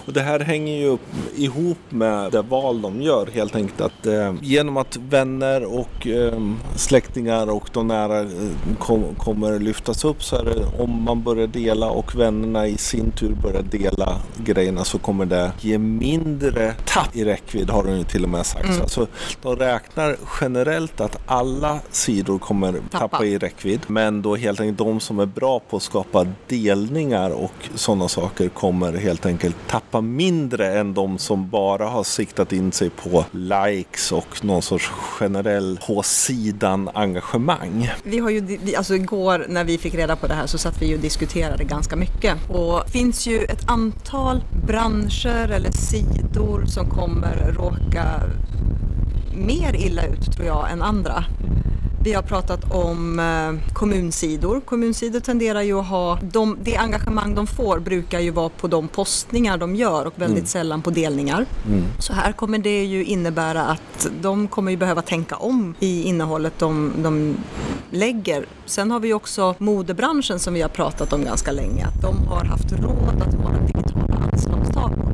Och 0.07 0.13
det 0.13 0.21
här 0.21 0.41
hänger 0.41 0.79
ju 0.79 0.99
ihop 1.37 1.79
med 1.89 2.33
det 2.33 2.43
val 2.43 2.83
de 2.83 3.03
gör 3.03 3.27
helt 3.27 3.57
enkelt. 3.57 3.81
Att 3.81 4.07
eh, 4.07 4.35
genom 4.43 4.77
att 4.77 4.97
vänner 4.97 5.65
och 5.65 6.07
eh, 6.07 6.41
släktingar 6.77 7.51
och 7.51 7.71
de 7.73 7.89
nära 7.89 8.21
eh, 8.21 8.27
kom, 8.79 9.15
kommer 9.15 9.59
lyftas 9.59 10.05
upp 10.05 10.23
så 10.23 10.37
är 10.37 10.45
det 10.45 10.83
om 10.83 11.03
man 11.03 11.23
börjar 11.23 11.47
dela 11.47 11.91
och 11.91 12.15
vännerna 12.15 12.67
i 12.67 12.77
sin 12.77 13.11
tur 13.11 13.35
börjar 13.43 13.63
dela 13.63 14.17
grejerna 14.37 14.85
så 14.85 14.99
kommer 14.99 15.27
det 15.27 15.53
ge 15.61 15.79
mindre 15.79 16.75
tapp 16.87 17.17
i 17.17 17.25
räckvidd 17.25 17.71
har 17.71 17.85
de 17.85 17.99
ju 17.99 18.05
till 18.05 18.25
och 18.25 18.31
med 18.31 18.47
sagt. 18.47 18.65
Mm. 18.65 18.89
Så 18.89 19.07
de 19.43 19.57
räknar 19.57 20.17
generellt 20.41 21.01
att 21.01 21.19
alla 21.27 21.81
sidor 21.91 22.39
kommer 22.39 22.73
tappa. 22.73 22.99
tappa 22.99 23.25
i 23.25 23.39
räckvidd 23.39 23.81
men 23.87 24.23
då 24.23 24.37
helt 24.37 24.61
enkelt 24.61 24.79
de 24.79 25.01
som 25.01 25.19
är 25.19 25.27
bra 25.27 25.61
på 25.71 25.77
att 25.77 25.83
skapa 25.83 26.27
delningar 26.49 27.31
och 27.31 27.69
sådana 27.75 28.09
saker 28.09 28.49
kommer 28.49 28.93
helt 28.93 29.27
enkelt 29.27 29.57
tappa 29.69 29.82
mindre 30.01 30.79
än 30.79 30.95
de 30.95 31.19
som 31.19 31.49
bara 31.49 31.87
har 31.87 32.05
siktat 32.05 32.53
in 32.53 32.73
sig 32.73 32.91
på 32.91 33.25
likes 33.33 34.13
och 34.13 34.45
någon 34.45 34.63
sorts 34.63 34.89
generell 34.89 35.79
på 35.87 36.03
sidan 36.03 36.91
engagemang. 36.95 37.91
Vi 38.03 38.19
har 38.19 38.31
ju, 38.31 38.59
alltså 38.77 38.95
igår 38.95 39.47
när 39.49 39.65
vi 39.65 39.79
fick 39.79 39.95
reda 39.95 40.17
på 40.17 40.27
det 40.27 40.35
här 40.35 40.47
så 40.47 40.59
satt 40.59 40.83
vi 40.83 40.87
ju 40.87 40.95
och 40.95 41.01
diskuterade 41.01 41.65
ganska 41.65 41.97
mycket 41.97 42.37
och 42.49 42.83
det 42.87 42.93
finns 42.93 43.27
ju 43.27 43.39
ett 43.39 43.71
antal 43.71 44.45
branscher 44.67 45.51
eller 45.51 45.71
sidor 45.71 46.65
som 46.67 46.91
kommer 46.91 47.55
råka 47.57 48.05
mer 49.37 49.75
illa 49.75 50.05
ut 50.05 50.33
tror 50.33 50.47
jag 50.47 50.73
än 50.73 50.83
andra. 50.83 51.25
Vi 52.05 52.13
har 52.13 52.23
pratat 52.23 52.73
om 52.73 53.19
eh, 53.19 53.75
kommunsidor. 53.75 54.61
Kommunsidor 54.61 55.21
tenderar 55.21 55.63
ju 55.63 55.79
att 55.79 55.87
ha, 55.87 56.19
de, 56.23 56.59
det 56.63 56.77
engagemang 56.77 57.35
de 57.35 57.47
får 57.47 57.79
brukar 57.79 58.21
ju 58.21 58.31
vara 58.31 58.49
på 58.49 58.69
de 58.69 58.89
postningar 58.89 59.59
de 59.59 59.77
gör 59.77 60.07
och 60.07 60.13
väldigt 60.17 60.39
mm. 60.39 60.47
sällan 60.47 60.83
på 60.83 60.91
delningar. 60.91 61.47
Mm. 61.67 61.85
Så 61.99 62.13
här 62.13 62.33
kommer 62.33 62.59
det 62.59 62.85
ju 62.85 63.05
innebära 63.05 63.63
att 63.63 64.11
de 64.21 64.49
kommer 64.49 64.71
ju 64.71 64.77
behöva 64.77 65.03
tänka 65.03 65.37
om 65.37 65.75
i 65.81 66.03
innehållet 66.03 66.59
de, 66.59 66.93
de 66.97 67.37
lägger. 67.91 68.47
Sen 68.67 68.91
har 68.91 69.01
vi 69.01 69.13
också 69.13 69.55
modebranschen 69.59 70.39
som 70.39 70.55
vi 70.55 70.63
har 70.63 70.69
pratat 70.69 71.13
om 71.13 71.25
ganska 71.25 71.53
länge, 71.53 71.87
att 71.87 72.03
de 72.03 72.27
har 72.29 72.45
haft 72.45 72.73
råd 72.73 73.23
att 73.29 73.35
vara 73.35 73.59
digitala 73.67 74.29
anslagstavlor. 74.33 75.13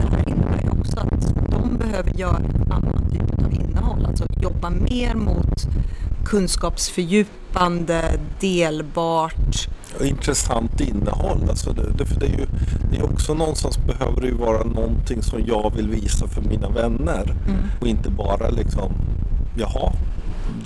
Det 0.00 0.16
här 0.16 0.28
innebär 0.28 0.62
ju 0.62 0.80
också 0.80 1.00
att 1.00 1.50
de 1.50 1.76
behöver 1.78 2.10
göra 2.10 2.36
en 2.36 2.72
annan 2.72 3.01
av 3.58 3.70
innehåll, 3.70 4.06
alltså 4.06 4.24
jobba 4.42 4.70
mer 4.70 5.14
mot 5.14 5.66
kunskapsfördjupande, 6.24 8.20
delbart. 8.40 9.68
intressant 10.00 10.80
innehåll. 10.80 11.46
Alltså 11.48 11.72
det, 11.72 11.82
det, 11.82 12.20
det, 12.20 12.26
är 12.26 12.38
ju 12.38 12.46
det 12.90 12.98
är 12.98 13.04
också 13.04 13.34
någonstans 13.34 13.78
behöver 13.86 14.20
det 14.20 14.26
ju 14.26 14.34
vara 14.34 14.64
någonting 14.64 15.22
som 15.22 15.40
jag 15.46 15.72
vill 15.76 15.88
visa 15.88 16.28
för 16.28 16.42
mina 16.42 16.68
vänner. 16.68 17.34
Mm. 17.46 17.58
Och 17.80 17.86
inte 17.86 18.10
bara 18.10 18.50
liksom, 18.50 18.92
jaha, 19.56 19.92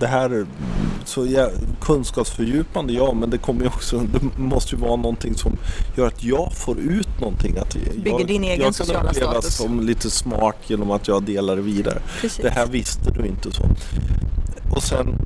det 0.00 0.06
här 0.06 0.46
så 1.04 1.26
ja, 1.26 1.50
kunskapsfördjupande, 1.80 2.92
ja, 2.92 3.12
men 3.14 3.30
det 3.30 3.38
kommer 3.38 3.62
ju 3.62 3.66
också, 3.66 3.98
det 3.98 4.38
måste 4.38 4.74
ju 4.74 4.80
vara 4.80 4.96
någonting 4.96 5.34
som 5.34 5.56
gör 5.96 6.06
att 6.06 6.24
jag 6.24 6.52
får 6.52 6.78
ut 6.78 7.20
någonting. 7.20 7.58
Att 7.58 7.74
jag, 7.74 8.02
Bygger 8.02 8.24
din 8.24 8.44
egen 8.44 8.64
jag 8.64 8.74
sociala 8.74 9.12
status. 9.12 9.20
Jag 9.20 9.32
kan 9.32 9.42
som 9.42 9.80
lite 9.80 10.10
smart 10.10 10.56
genom 10.66 10.90
att 10.90 11.08
jag 11.08 11.22
delar 11.22 11.56
det 11.56 11.62
vidare. 11.62 12.02
Precis. 12.20 12.42
Det 12.42 12.50
här 12.50 12.66
visste 12.66 13.10
du 13.10 13.26
inte 13.26 13.52
så. 13.52 13.62
Och 14.76 14.82
sen 14.82 15.16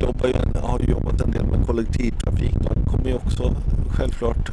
jobbar 0.00 0.26
ju, 0.28 0.34
har 0.60 0.80
jobbat 0.80 1.20
en 1.20 1.30
del 1.30 1.44
med 1.46 1.66
kollektivtrafik. 1.66 2.54
De 2.60 2.90
kommer 2.90 3.08
ju 3.08 3.14
också 3.14 3.54
självklart 3.96 4.50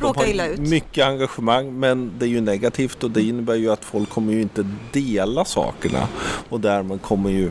råka 0.00 0.26
illa 0.26 0.46
ut. 0.46 0.58
Mycket 0.58 1.06
engagemang 1.06 1.78
men 1.78 2.12
det 2.18 2.24
är 2.24 2.28
ju 2.28 2.40
negativt 2.40 3.04
och 3.04 3.10
det 3.10 3.22
innebär 3.22 3.54
ju 3.54 3.72
att 3.72 3.84
folk 3.84 4.10
kommer 4.10 4.32
ju 4.32 4.42
inte 4.42 4.66
dela 4.92 5.44
sakerna 5.44 6.08
och 6.48 6.60
därmed 6.60 7.02
kommer 7.02 7.30
ju 7.30 7.50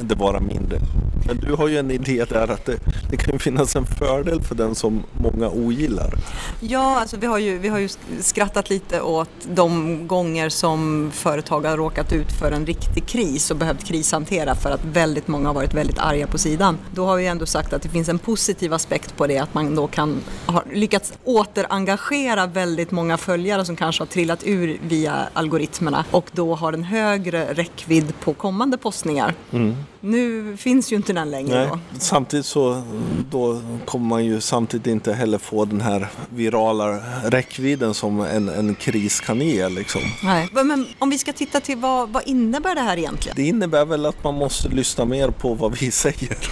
det 0.00 0.14
vara 0.14 0.40
mindre. 0.40 0.78
Men 1.26 1.36
du 1.36 1.52
har 1.52 1.68
ju 1.68 1.78
en 1.78 1.90
idé 1.90 2.24
där 2.28 2.50
att 2.50 2.64
det, 2.64 2.78
det 3.10 3.16
kan 3.16 3.38
finnas 3.38 3.76
en 3.76 3.86
fördel 3.86 4.42
för 4.42 4.54
den 4.54 4.74
som 4.74 5.02
många 5.12 5.48
ogillar. 5.48 6.14
Ja, 6.60 7.00
alltså 7.00 7.16
vi 7.16 7.26
har, 7.26 7.38
ju, 7.38 7.58
vi 7.58 7.68
har 7.68 7.78
ju 7.78 7.88
skrattat 8.20 8.70
lite 8.70 9.00
åt 9.00 9.30
de 9.54 10.06
gånger 10.06 10.48
som 10.48 11.10
företag 11.14 11.60
har 11.60 11.76
råkat 11.76 12.12
ut 12.12 12.32
för 12.32 12.52
en 12.52 12.66
riktig 12.66 13.06
kris 13.06 13.50
och 13.50 13.56
behövt 13.56 13.84
krishantera 13.84 14.54
för 14.54 14.70
att 14.70 14.84
väldigt 14.84 15.28
många 15.28 15.48
har 15.48 15.54
varit 15.54 15.74
väldigt 15.74 15.98
arga 15.98 16.26
på 16.26 16.38
sidan. 16.38 16.78
Då 16.94 17.06
har 17.06 17.16
vi 17.16 17.26
ändå 17.26 17.46
sagt 17.46 17.72
att 17.72 17.82
det 17.82 17.88
finns 17.88 18.08
en 18.08 18.18
positiv 18.18 18.74
aspekt 18.74 19.16
på 19.16 19.26
det, 19.26 19.38
att 19.38 19.54
man 19.54 19.74
då 19.74 19.86
kan 19.86 20.20
ha 20.46 20.62
lyckats 20.72 21.12
återengagera 21.24 22.46
väldigt 22.46 22.90
många 22.90 23.16
följare 23.16 23.64
som 23.64 23.76
kanske 23.76 24.02
har 24.02 24.06
trillat 24.06 24.42
ur 24.44 24.78
via 24.82 25.28
algoritmerna 25.32 26.04
och 26.10 26.30
då 26.32 26.54
har 26.54 26.72
en 26.72 26.84
högre 26.84 27.54
räckvidd 27.54 28.12
på 28.20 28.34
kommande 28.34 28.78
postningar. 28.78 29.34
Mm. 29.52 29.76
Nu 30.06 30.56
finns 30.56 30.92
ju 30.92 30.96
inte 30.96 31.12
den 31.12 31.30
längre. 31.30 31.58
Nej. 31.58 31.68
Då. 31.68 31.78
Samtidigt 31.98 32.46
så 32.46 32.82
då 33.30 33.60
kommer 33.84 34.06
man 34.06 34.24
ju 34.24 34.40
samtidigt 34.40 34.86
inte 34.86 35.12
heller 35.12 35.38
få 35.38 35.64
den 35.64 35.80
här 35.80 36.08
virala 36.28 37.00
räckvidden 37.24 37.94
som 37.94 38.20
en, 38.20 38.48
en 38.48 38.74
kris 38.74 39.20
kan 39.20 39.40
ge. 39.40 39.68
Liksom. 39.68 40.00
Nej. 40.22 40.48
Men 40.52 40.86
om 40.98 41.10
vi 41.10 41.18
ska 41.18 41.32
titta 41.32 41.60
till 41.60 41.78
vad, 41.78 42.08
vad 42.08 42.22
innebär 42.26 42.74
det 42.74 42.80
här 42.80 42.96
egentligen? 42.96 43.36
Det 43.36 43.42
innebär 43.42 43.84
väl 43.84 44.06
att 44.06 44.24
man 44.24 44.34
måste 44.34 44.68
lyssna 44.68 45.04
mer 45.04 45.28
på 45.30 45.54
vad 45.54 45.78
vi 45.78 45.90
säger. 45.90 46.38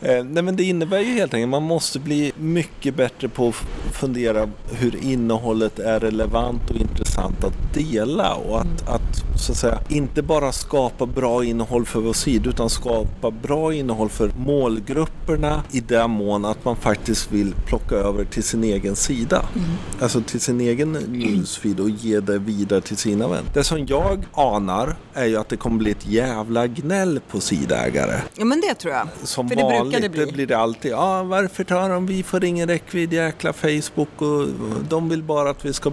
Eh, 0.00 0.24
nej 0.24 0.42
men 0.42 0.56
det 0.56 0.64
innebär 0.64 0.98
ju 0.98 1.14
helt 1.14 1.34
enkelt 1.34 1.44
att 1.44 1.50
man 1.50 1.62
måste 1.62 1.98
bli 1.98 2.32
mycket 2.36 2.94
bättre 2.94 3.28
på 3.28 3.48
att 3.48 3.54
fundera 3.94 4.50
hur 4.70 5.04
innehållet 5.04 5.78
är 5.78 6.00
relevant 6.00 6.70
och 6.70 6.76
intressant 6.76 7.03
att 7.22 7.74
dela 7.74 8.34
och 8.34 8.60
att, 8.60 8.82
mm. 8.82 8.94
att 8.94 9.40
så 9.40 9.52
att 9.52 9.58
säga 9.58 9.78
inte 9.88 10.22
bara 10.22 10.52
skapa 10.52 11.06
bra 11.06 11.44
innehåll 11.44 11.86
för 11.86 12.00
vår 12.00 12.12
sida 12.12 12.50
utan 12.50 12.70
skapa 12.70 13.30
bra 13.30 13.74
innehåll 13.74 14.08
för 14.08 14.30
målgrupperna 14.36 15.62
i 15.70 15.80
den 15.80 16.10
mån 16.10 16.44
att 16.44 16.64
man 16.64 16.76
faktiskt 16.76 17.32
vill 17.32 17.54
plocka 17.66 17.94
över 17.94 18.24
till 18.24 18.42
sin 18.42 18.64
egen 18.64 18.96
sida. 18.96 19.44
Mm. 19.54 19.68
Alltså 20.00 20.20
till 20.20 20.40
sin 20.40 20.60
egen 20.60 20.92
newsfeed 20.92 21.80
och 21.80 21.90
ge 21.90 22.20
det 22.20 22.38
vidare 22.38 22.80
till 22.80 22.96
sina 22.96 23.28
vänner. 23.28 23.44
Det 23.54 23.64
som 23.64 23.86
jag 23.86 24.24
anar 24.32 24.96
är 25.14 25.24
ju 25.24 25.36
att 25.36 25.48
det 25.48 25.56
kommer 25.56 25.78
bli 25.78 25.90
ett 25.90 26.06
jävla 26.06 26.66
gnäll 26.66 27.20
på 27.30 27.40
sidägare. 27.40 28.20
Ja 28.36 28.44
men 28.44 28.60
det 28.60 28.74
tror 28.74 28.94
jag. 28.94 29.08
Som 29.22 29.48
För 29.48 29.56
det 29.56 29.62
vanligt 29.62 30.02
det 30.02 30.08
bli. 30.08 30.24
det 30.24 30.32
blir 30.32 30.46
det 30.46 30.58
alltid. 30.58 30.90
Ja 30.90 31.22
varför 31.22 31.64
tar 31.64 31.88
de, 31.88 32.06
vi 32.06 32.22
får 32.22 32.44
ingen 32.44 32.68
räckvidd, 32.68 33.12
jäkla 33.12 33.52
Facebook 33.52 34.22
och 34.22 34.46
de 34.88 35.08
vill 35.08 35.22
bara 35.22 35.50
att 35.50 35.64
vi 35.64 35.72
ska 35.72 35.92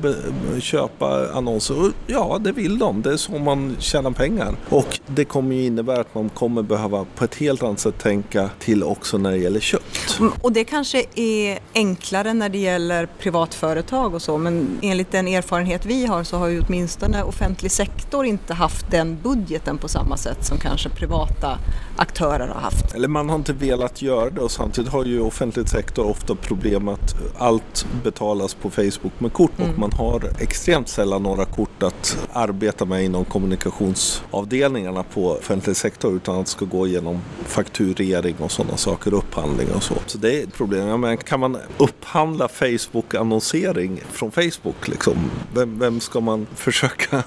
köpa 0.59 1.10
annonser. 1.33 1.91
ja 2.07 2.39
det 2.41 2.51
vill 2.51 2.79
de, 2.79 3.01
det 3.01 3.13
är 3.13 3.17
så 3.17 3.31
man 3.31 3.75
tjänar 3.79 4.11
pengar. 4.11 4.55
Och 4.69 4.99
det 5.07 5.25
kommer 5.25 5.55
ju 5.55 5.65
innebära 5.65 6.01
att 6.01 6.15
man 6.15 6.29
kommer 6.29 6.61
behöva 6.61 7.05
på 7.15 7.23
ett 7.23 7.35
helt 7.35 7.63
annat 7.63 7.79
sätt 7.79 7.99
tänka 7.99 8.49
till 8.59 8.83
också 8.83 9.17
när 9.17 9.31
det 9.31 9.37
gäller 9.37 9.59
kött. 9.59 10.17
Mm, 10.19 10.33
och 10.41 10.51
det 10.51 10.63
kanske 10.63 11.05
är 11.15 11.59
enklare 11.73 12.33
när 12.33 12.49
det 12.49 12.57
gäller 12.57 13.05
privatföretag 13.05 14.13
och 14.13 14.21
så 14.21 14.37
men 14.37 14.79
enligt 14.81 15.11
den 15.11 15.27
erfarenhet 15.27 15.85
vi 15.85 16.05
har 16.05 16.23
så 16.23 16.37
har 16.37 16.47
ju 16.47 16.61
åtminstone 16.67 17.23
offentlig 17.23 17.71
sektor 17.71 18.25
inte 18.25 18.53
haft 18.53 18.91
den 18.91 19.17
budgeten 19.23 19.77
på 19.77 19.87
samma 19.87 20.17
sätt 20.17 20.45
som 20.45 20.57
kanske 20.57 20.89
privata 20.89 21.57
aktörer 21.97 22.47
har 22.47 22.61
haft. 22.61 22.95
Eller 22.95 23.07
man 23.07 23.29
har 23.29 23.35
inte 23.35 23.53
velat 23.53 24.01
göra 24.01 24.29
det 24.29 24.41
och 24.41 24.51
samtidigt 24.51 24.91
har 24.91 25.05
ju 25.05 25.19
offentlig 25.19 25.69
sektor 25.69 26.05
ofta 26.05 26.35
problem 26.35 26.87
att 26.87 27.15
allt 27.37 27.85
betalas 28.03 28.53
på 28.53 28.69
Facebook 28.69 29.19
med 29.19 29.33
kort 29.33 29.59
mm. 29.59 29.71
och 29.71 29.79
man 29.79 29.91
har 29.91 30.31
extremt 30.39 30.89
sällan 31.01 31.23
några 31.23 31.45
kort 31.45 31.83
att 31.83 32.27
arbeta 32.33 32.85
med 32.85 33.05
inom 33.05 33.25
kommunikationsavdelningarna 33.25 35.03
på 35.03 35.31
offentlig 35.31 35.75
sektor 35.75 36.15
utan 36.15 36.39
att 36.39 36.45
det 36.45 36.51
ska 36.51 36.65
gå 36.65 36.87
igenom 36.87 37.21
fakturering 37.45 38.35
och 38.39 38.51
sådana 38.51 38.77
saker, 38.77 39.13
upphandling 39.13 39.67
och 39.75 39.83
så. 39.83 39.93
Så 40.05 40.17
det 40.17 40.39
är 40.39 40.43
ett 40.43 40.53
problem. 40.53 40.87
Ja, 40.87 40.97
men 40.97 41.17
kan 41.17 41.39
man 41.39 41.57
upphandla 41.77 42.47
Facebook-annonsering 42.47 44.01
från 44.11 44.31
Facebook? 44.31 44.87
Liksom? 44.87 45.13
Vem, 45.53 45.79
vem 45.79 45.99
ska 45.99 46.19
man 46.19 46.47
försöka 46.55 47.23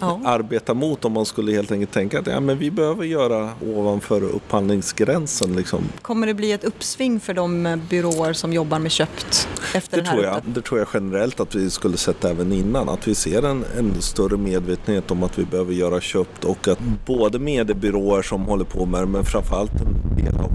ja. 0.00 0.20
arbeta 0.24 0.74
mot 0.74 1.04
om 1.04 1.12
man 1.12 1.26
skulle 1.26 1.52
helt 1.52 1.72
enkelt 1.72 1.92
tänka 1.92 2.18
att 2.18 2.26
ja, 2.26 2.40
men 2.40 2.58
vi 2.58 2.70
behöver 2.70 3.04
göra 3.04 3.50
ovanför 3.66 4.22
upphandlingsgränsen? 4.22 5.56
Liksom. 5.56 5.84
Kommer 6.02 6.26
det 6.26 6.34
bli 6.34 6.52
ett 6.52 6.64
uppsving 6.64 7.20
för 7.20 7.34
de 7.34 7.80
byråer 7.90 8.32
som 8.32 8.52
jobbar 8.52 8.78
med 8.78 8.92
köpt 8.92 9.48
efter 9.74 9.96
det 9.96 10.02
den 10.02 10.06
här 10.06 10.12
tror 10.12 10.24
jag. 10.24 10.42
Det 10.44 10.62
tror 10.62 10.78
jag 10.80 10.88
generellt 10.94 11.40
att 11.40 11.54
vi 11.54 11.70
skulle 11.70 11.96
sett 11.96 12.24
även 12.24 12.52
innan. 12.66 12.88
Att 12.88 13.08
vi 13.08 13.14
ser 13.14 13.42
en, 13.42 13.64
en 13.78 14.02
större 14.02 14.36
medvetenhet 14.36 15.10
om 15.10 15.22
att 15.22 15.38
vi 15.38 15.44
behöver 15.44 15.72
göra 15.72 16.00
köpt 16.00 16.44
och 16.44 16.68
att 16.68 16.78
både 17.06 17.38
mediebyråer 17.38 18.22
som 18.22 18.44
håller 18.44 18.64
på 18.64 18.86
med 18.86 19.02
det 19.02 19.06
men 19.06 19.24
framförallt 19.24 19.72
en 19.80 20.16
del 20.16 20.36
av 20.36 20.52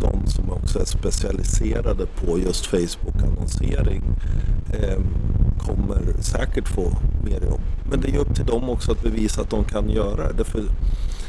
de 0.00 0.30
som 0.30 0.50
också 0.50 0.80
är 0.80 0.84
specialiserade 0.84 2.06
på 2.06 2.38
just 2.38 2.66
Facebook-annonsering 2.66 4.02
eh, 4.72 4.98
kommer 5.58 6.22
säkert 6.22 6.68
få 6.68 6.92
mer 7.24 7.40
jobb. 7.50 7.60
Men 7.90 8.00
det 8.00 8.10
är 8.14 8.18
upp 8.18 8.34
till 8.34 8.46
dem 8.46 8.70
också 8.70 8.92
att 8.92 9.02
bevisa 9.02 9.40
att 9.40 9.50
de 9.50 9.64
kan 9.64 9.90
göra 9.90 10.32
det. 10.32 10.44
För 10.44 10.62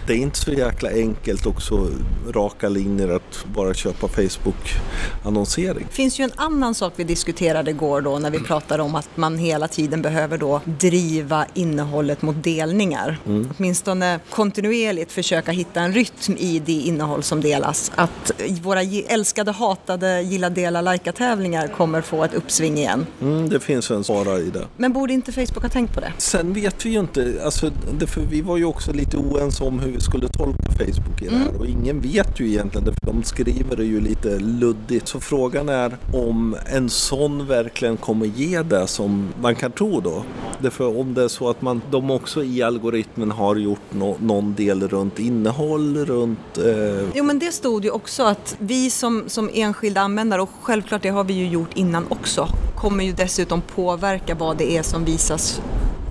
det 0.07 0.13
är 0.13 0.17
inte 0.17 0.39
så 0.39 0.51
jäkla 0.51 0.89
enkelt 0.89 1.45
också 1.45 1.87
raka 2.29 2.69
linjer 2.69 3.09
att 3.09 3.45
bara 3.55 3.73
köpa 3.73 4.07
Facebook-annonsering. 4.07 5.85
Det 5.89 5.95
finns 5.95 6.19
ju 6.19 6.23
en 6.23 6.31
annan 6.35 6.75
sak 6.75 6.93
vi 6.95 7.03
diskuterade 7.03 7.71
igår 7.71 8.01
då 8.01 8.19
när 8.19 8.31
vi 8.31 8.39
pratade 8.39 8.83
om 8.83 8.95
att 8.95 9.09
man 9.15 9.37
hela 9.37 9.67
tiden 9.67 10.01
behöver 10.01 10.37
då 10.37 10.61
driva 10.65 11.45
innehållet 11.53 12.21
mot 12.21 12.43
delningar. 12.43 13.17
Mm. 13.25 13.49
Åtminstone 13.57 14.19
kontinuerligt 14.29 15.11
försöka 15.11 15.51
hitta 15.51 15.81
en 15.81 15.93
rytm 15.93 16.37
i 16.37 16.59
det 16.59 16.71
innehåll 16.71 17.23
som 17.23 17.41
delas. 17.41 17.91
Att 17.95 18.31
våra 18.61 18.81
älskade, 19.07 19.51
hatade, 19.51 20.21
gilla, 20.21 20.49
dela, 20.49 20.81
lajka 20.81 21.11
tävlingar 21.11 21.67
kommer 21.67 22.01
få 22.01 22.23
ett 22.23 22.33
uppsving 22.33 22.77
igen. 22.77 23.05
Mm, 23.21 23.49
det 23.49 23.59
finns 23.59 23.91
en 23.91 24.03
svara 24.03 24.39
i 24.39 24.49
det. 24.49 24.67
Men 24.77 24.93
borde 24.93 25.13
inte 25.13 25.31
Facebook 25.31 25.61
ha 25.61 25.69
tänkt 25.69 25.93
på 25.93 25.99
det? 25.99 26.13
Sen 26.17 26.53
vet 26.53 26.85
vi 26.85 26.89
ju 26.89 26.99
inte, 26.99 27.41
alltså, 27.43 27.71
det, 27.99 28.07
för 28.07 28.21
vi 28.21 28.41
var 28.41 28.57
ju 28.57 28.65
också 28.65 28.93
lite 28.93 29.17
oense 29.17 29.63
om 29.63 29.79
hur 29.79 29.88
skulle 29.99 30.27
tolka 30.27 30.71
Facebook 30.71 31.21
i 31.21 31.25
det 31.27 31.35
här. 31.35 31.49
Mm. 31.49 31.61
Och 31.61 31.65
ingen 31.65 32.01
vet 32.01 32.39
ju 32.39 32.47
egentligen 32.47 32.85
det, 32.85 32.91
för 32.91 33.13
de 33.13 33.23
skriver 33.23 33.75
det 33.75 33.85
ju 33.85 34.01
lite 34.01 34.39
luddigt. 34.39 35.07
Så 35.07 35.19
frågan 35.19 35.69
är 35.69 35.97
om 36.13 36.55
en 36.65 36.89
sån 36.89 37.47
verkligen 37.47 37.97
kommer 37.97 38.25
ge 38.25 38.61
det 38.61 38.87
som 38.87 39.27
man 39.41 39.55
kan 39.55 39.71
tro 39.71 39.99
då. 39.99 40.23
Därför 40.59 40.99
om 40.99 41.13
det 41.13 41.23
är 41.23 41.27
så 41.27 41.49
att 41.49 41.61
man, 41.61 41.81
de 41.91 42.11
också 42.11 42.43
i 42.43 42.63
algoritmen 42.63 43.31
har 43.31 43.55
gjort 43.55 43.93
no, 43.93 44.17
någon 44.19 44.55
del 44.55 44.87
runt 44.87 45.19
innehåll, 45.19 46.05
runt... 46.05 46.57
Eh... 46.57 47.09
Jo 47.15 47.23
men 47.23 47.39
det 47.39 47.51
stod 47.51 47.83
ju 47.83 47.91
också 47.91 48.23
att 48.23 48.55
vi 48.59 48.89
som, 48.89 49.23
som 49.27 49.49
enskilda 49.53 50.01
användare, 50.01 50.41
och 50.41 50.49
självklart 50.61 51.01
det 51.01 51.09
har 51.09 51.23
vi 51.23 51.33
ju 51.33 51.47
gjort 51.47 51.69
innan 51.73 52.05
också, 52.09 52.47
kommer 52.75 53.03
ju 53.03 53.11
dessutom 53.11 53.61
påverka 53.61 54.35
vad 54.35 54.57
det 54.57 54.77
är 54.77 54.83
som 54.83 55.05
visas 55.05 55.61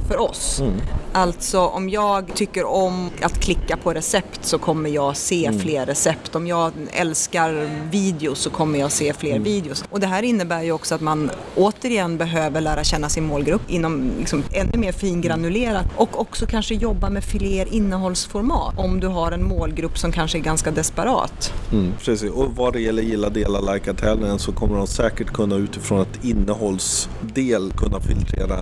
för 0.09 0.19
oss. 0.21 0.61
Mm. 0.61 0.81
Alltså 1.13 1.61
om 1.61 1.89
jag 1.89 2.35
tycker 2.35 2.65
om 2.65 3.11
att 3.23 3.41
klicka 3.41 3.77
på 3.77 3.95
recept 3.95 4.45
så 4.45 4.59
kommer 4.59 4.91
jag 4.91 5.17
se 5.17 5.47
mm. 5.47 5.61
fler 5.61 5.87
recept. 5.87 6.37
Om 6.37 6.47
jag 6.47 6.73
älskar 6.93 7.71
videos 7.91 8.39
så 8.39 8.51
kommer 8.51 8.79
jag 8.79 8.93
se 8.93 9.13
fler 9.13 9.31
mm. 9.31 9.43
videos. 9.43 9.85
Och 9.91 10.01
det 10.01 10.07
här 10.07 10.23
innebär 10.23 10.63
ju 10.63 10.73
också 10.73 10.95
att 10.95 11.01
man 11.01 11.31
återigen 11.57 12.17
behöver 12.17 12.61
lära 12.61 12.85
känna 12.85 13.09
sin 13.09 13.27
målgrupp 13.27 13.71
inom 13.71 14.11
liksom 14.19 14.43
ännu 14.53 14.79
mer 14.79 14.93
fingranulerat 14.93 15.87
och 15.97 16.21
också 16.21 16.47
kanske 16.47 16.75
jobba 16.75 17.11
med 17.11 17.25
fler 17.25 17.75
innehållsformat 17.75 18.79
om 18.79 19.01
du 19.01 19.07
har 19.07 19.33
en 19.33 19.45
målgrupp 19.45 19.99
som 19.99 20.13
kanske 20.13 20.39
är 20.39 20.43
ganska 20.43 20.71
desperat. 20.71 21.53
Mm, 21.73 21.93
precis, 22.05 22.31
och 22.31 22.57
vad 22.57 22.73
det 22.73 22.81
gäller 22.81 23.03
gilla, 23.03 23.29
dela, 23.29 23.73
likea 23.73 23.95
tävlingen 23.95 24.39
så 24.39 24.53
kommer 24.53 24.77
de 24.77 24.87
säkert 24.87 25.33
kunna 25.33 25.57
utifrån 25.57 26.01
ett 26.01 26.25
innehållsdel 26.25 27.73
kunna 27.77 28.01
filtrera 28.01 28.59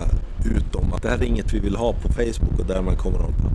ut 0.47 0.75
om 0.75 0.93
Att 0.93 1.01
det 1.01 1.09
här 1.09 1.17
är 1.17 1.23
inget 1.23 1.53
vi 1.53 1.59
vill 1.59 1.75
ha 1.75 1.93
på 1.93 2.07
Facebook 2.09 2.59
och 2.59 2.65
därmed 2.65 2.97
kommer 2.97 3.17
de 3.17 3.25
att 3.25 3.46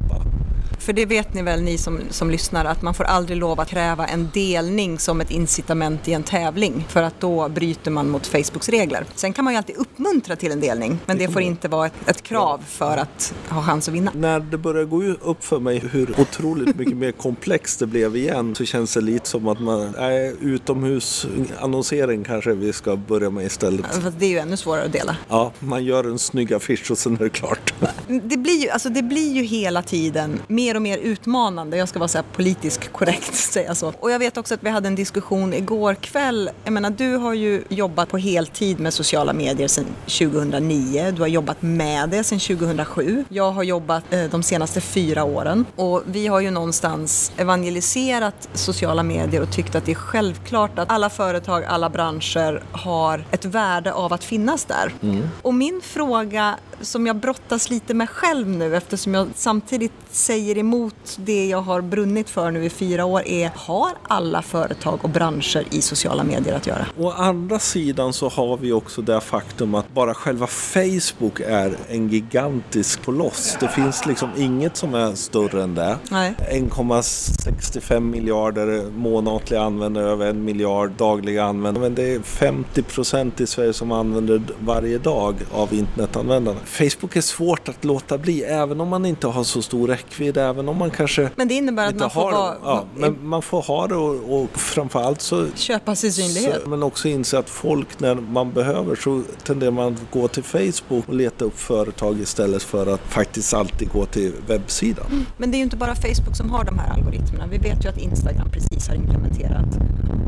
för 0.82 0.92
det 0.92 1.06
vet 1.06 1.34
ni 1.34 1.42
väl 1.42 1.62
ni 1.62 1.78
som, 1.78 2.00
som 2.10 2.30
lyssnar 2.30 2.64
att 2.64 2.82
man 2.82 2.94
får 2.94 3.04
aldrig 3.04 3.38
lov 3.38 3.60
att 3.60 3.68
kräva 3.68 4.06
en 4.06 4.30
delning 4.34 4.98
som 4.98 5.20
ett 5.20 5.30
incitament 5.30 6.08
i 6.08 6.12
en 6.12 6.22
tävling 6.22 6.86
för 6.88 7.02
att 7.02 7.20
då 7.20 7.48
bryter 7.48 7.90
man 7.90 8.10
mot 8.10 8.26
Facebooks 8.26 8.68
regler. 8.68 9.04
Sen 9.14 9.32
kan 9.32 9.44
man 9.44 9.54
ju 9.54 9.58
alltid 9.58 9.76
uppmuntra 9.76 10.36
till 10.36 10.52
en 10.52 10.60
delning 10.60 10.98
men 11.06 11.18
det 11.18 11.28
får 11.28 11.42
inte 11.42 11.68
vara 11.68 11.86
ett, 11.86 11.92
ett 12.06 12.22
krav 12.22 12.60
för 12.66 12.96
att 12.96 13.34
ha 13.48 13.62
chans 13.62 13.88
att 13.88 13.94
vinna. 13.94 14.10
När 14.14 14.40
det 14.40 14.58
börjar 14.58 14.84
gå 14.84 15.02
upp 15.02 15.44
för 15.44 15.60
mig 15.60 15.78
hur 15.92 16.20
otroligt 16.20 16.76
mycket 16.76 16.96
mer 16.96 17.12
komplext 17.12 17.78
det 17.78 17.86
blev 17.86 18.16
igen 18.16 18.54
så 18.54 18.64
känns 18.64 18.94
det 18.94 19.00
lite 19.00 19.28
som 19.28 19.48
att 19.48 19.60
man, 19.60 19.94
nej, 19.98 20.36
utomhusannonsering 20.40 22.24
kanske 22.24 22.52
vi 22.52 22.72
ska 22.72 22.96
börja 22.96 23.30
med 23.30 23.46
istället. 23.46 23.86
Fast 23.86 24.18
det 24.18 24.26
är 24.26 24.30
ju 24.30 24.38
ännu 24.38 24.56
svårare 24.56 24.84
att 24.84 24.92
dela. 24.92 25.16
Ja, 25.28 25.52
man 25.58 25.84
gör 25.84 26.04
en 26.04 26.18
snygg 26.18 26.52
affisch 26.52 26.90
och 26.90 26.98
sen 26.98 27.14
är 27.14 27.18
det 27.18 27.30
klart. 27.30 27.74
Det 28.06 28.36
blir 28.36 28.62
ju, 28.62 28.68
alltså 28.68 28.88
det 28.88 29.02
blir 29.02 29.32
ju 29.32 29.42
hela 29.42 29.82
tiden 29.82 30.40
mer 30.52 30.74
och 30.74 30.82
mer 30.82 30.98
utmanande. 30.98 31.76
Jag 31.76 31.88
ska 31.88 31.98
vara 31.98 32.08
så 32.08 32.18
här 32.18 32.24
politiskt 32.32 32.92
korrekt 32.92 33.34
säga 33.52 33.74
så. 33.74 33.92
Och 34.00 34.10
jag 34.10 34.18
vet 34.18 34.36
också 34.36 34.54
att 34.54 34.62
vi 34.62 34.70
hade 34.70 34.88
en 34.88 34.94
diskussion 34.94 35.54
igår 35.54 35.94
kväll. 35.94 36.50
Jag 36.64 36.72
menar, 36.72 36.90
du 36.90 37.16
har 37.16 37.34
ju 37.34 37.62
jobbat 37.68 38.08
på 38.08 38.18
heltid 38.18 38.80
med 38.80 38.94
sociala 38.94 39.32
medier 39.32 39.68
sedan 39.68 39.86
2009. 40.04 41.10
Du 41.10 41.22
har 41.22 41.28
jobbat 41.28 41.62
med 41.62 42.08
det 42.08 42.24
sedan 42.24 42.38
2007. 42.38 43.24
Jag 43.28 43.50
har 43.50 43.62
jobbat 43.62 44.12
eh, 44.12 44.24
de 44.24 44.42
senaste 44.42 44.80
fyra 44.80 45.24
åren 45.24 45.64
och 45.76 46.02
vi 46.06 46.26
har 46.26 46.40
ju 46.40 46.50
någonstans 46.50 47.32
evangeliserat 47.36 48.48
sociala 48.54 49.02
medier 49.02 49.42
och 49.42 49.52
tyckt 49.52 49.74
att 49.74 49.86
det 49.86 49.92
är 49.92 49.96
självklart 49.96 50.78
att 50.78 50.90
alla 50.90 51.10
företag, 51.10 51.64
alla 51.64 51.90
branscher 51.90 52.62
har 52.72 53.24
ett 53.30 53.44
värde 53.44 53.92
av 53.92 54.12
att 54.12 54.24
finnas 54.24 54.64
där. 54.64 54.92
Mm. 55.02 55.28
Och 55.42 55.54
min 55.54 55.80
fråga 55.84 56.56
som 56.82 57.06
jag 57.06 57.16
brottas 57.16 57.70
lite 57.70 57.94
med 57.94 58.08
själv 58.10 58.48
nu 58.48 58.76
eftersom 58.76 59.14
jag 59.14 59.28
samtidigt 59.34 59.92
säger 60.10 60.58
emot 60.58 60.94
det 61.16 61.46
jag 61.46 61.60
har 61.60 61.80
brunnit 61.80 62.30
för 62.30 62.50
nu 62.50 62.64
i 62.64 62.70
fyra 62.70 63.04
år 63.04 63.22
är, 63.26 63.50
har 63.54 63.90
alla 64.02 64.42
företag 64.42 64.98
och 65.02 65.10
branscher 65.10 65.64
i 65.70 65.82
sociala 65.82 66.24
medier 66.24 66.54
att 66.54 66.66
göra? 66.66 66.86
Å 66.98 67.10
andra 67.10 67.58
sidan 67.58 68.12
så 68.12 68.28
har 68.28 68.56
vi 68.56 68.72
också 68.72 69.02
det 69.02 69.20
faktum 69.20 69.74
att 69.74 69.94
bara 69.94 70.14
själva 70.14 70.46
Facebook 70.46 71.40
är 71.40 71.76
en 71.88 72.08
gigantisk 72.08 73.04
koloss. 73.04 73.56
Det 73.60 73.68
finns 73.68 74.06
liksom 74.06 74.30
inget 74.36 74.76
som 74.76 74.94
är 74.94 75.14
större 75.14 75.62
än 75.62 75.74
det. 75.74 75.98
1,65 76.10 78.00
miljarder 78.00 78.90
månatliga 78.90 79.62
användare, 79.62 80.10
över 80.10 80.26
en 80.26 80.44
miljard 80.44 80.90
dagliga 80.90 81.44
användare. 81.44 81.82
Men 81.82 81.94
det 81.94 82.14
är 82.14 82.20
50 82.20 82.82
procent 82.82 83.40
i 83.40 83.46
Sverige 83.46 83.72
som 83.72 83.92
använder 83.92 84.42
varje 84.58 84.98
dag 84.98 85.34
av 85.52 85.74
internetanvändarna. 85.74 86.60
Facebook 86.72 87.16
är 87.16 87.20
svårt 87.20 87.68
att 87.68 87.84
låta 87.84 88.18
bli, 88.18 88.42
även 88.42 88.80
om 88.80 88.88
man 88.88 89.06
inte 89.06 89.26
har 89.26 89.44
så 89.44 89.62
stor 89.62 89.88
räckvidd, 89.88 90.36
även 90.36 90.68
om 90.68 90.76
man 90.76 90.90
kanske 90.90 91.30
Men 91.36 91.48
det 91.48 91.54
innebär 91.54 91.86
att 91.88 91.94
man 91.94 92.10
får 92.10 92.32
vara... 92.32 92.54
Ja, 92.64 92.84
men 92.96 93.26
man 93.26 93.42
får 93.42 93.62
ha 93.62 93.86
det 93.86 93.94
och, 93.94 94.42
och 94.42 94.58
framförallt 94.58 95.20
så... 95.20 95.46
Köpa 95.54 95.94
sig 95.94 96.12
synlighet. 96.12 96.62
Så, 96.62 96.70
men 96.70 96.82
också 96.82 97.08
inse 97.08 97.38
att 97.38 97.50
folk, 97.50 98.00
när 98.00 98.14
man 98.14 98.52
behöver, 98.52 98.96
så 98.96 99.22
tenderar 99.44 99.70
man 99.70 99.92
att 99.92 100.10
gå 100.10 100.28
till 100.28 100.42
Facebook 100.42 101.08
och 101.08 101.14
leta 101.14 101.44
upp 101.44 101.58
företag 101.58 102.20
istället 102.20 102.62
för 102.62 102.94
att 102.94 103.00
faktiskt 103.00 103.54
alltid 103.54 103.88
gå 103.92 104.06
till 104.06 104.32
webbsidan. 104.46 105.06
Mm. 105.10 105.26
Men 105.36 105.50
det 105.50 105.56
är 105.56 105.58
ju 105.58 105.64
inte 105.64 105.76
bara 105.76 105.94
Facebook 105.94 106.36
som 106.36 106.50
har 106.50 106.64
de 106.64 106.78
här 106.78 106.92
algoritmerna. 106.92 107.46
Vi 107.46 107.58
vet 107.58 107.84
ju 107.84 107.88
att 107.88 107.98
Instagram 107.98 108.50
precis 108.50 108.88
har 108.88 108.94
implementerat. 108.94 109.78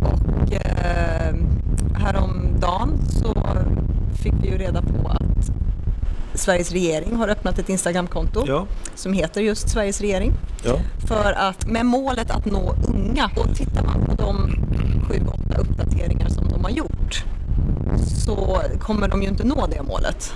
Och 0.03 0.53
eh, 0.53 1.35
häromdagen 1.95 2.99
så 3.21 3.35
fick 4.23 4.33
vi 4.43 4.49
ju 4.49 4.59
reda 4.59 4.83
på 4.83 5.09
att 5.09 5.64
Sveriges 6.35 6.73
regering 6.73 7.17
har 7.17 7.29
öppnat 7.29 7.59
ett 7.59 7.69
Instagramkonto 7.69 8.45
ja. 8.47 8.67
som 8.95 9.13
heter 9.13 9.41
just 9.41 9.69
Sveriges 9.69 10.01
regering. 10.01 10.33
Ja. 10.65 10.79
För 11.09 11.33
att 11.33 11.67
med 11.67 11.87
målet 11.87 12.31
att 12.31 12.47
nå 12.47 12.75
unga. 12.89 13.31
Och 13.37 13.57
tittar 13.57 13.85
man 13.85 14.05
på 14.05 14.15
de 14.15 14.51
sju, 15.09 15.23
åtta 15.27 15.59
uppdateringar 15.59 16.29
som 16.29 16.49
de 16.49 16.65
har 16.65 16.71
gjort 16.71 17.25
så 18.25 18.61
kommer 18.81 19.09
de 19.09 19.23
ju 19.23 19.29
inte 19.29 19.45
nå 19.45 19.67
det 19.67 19.83
målet. 19.83 20.33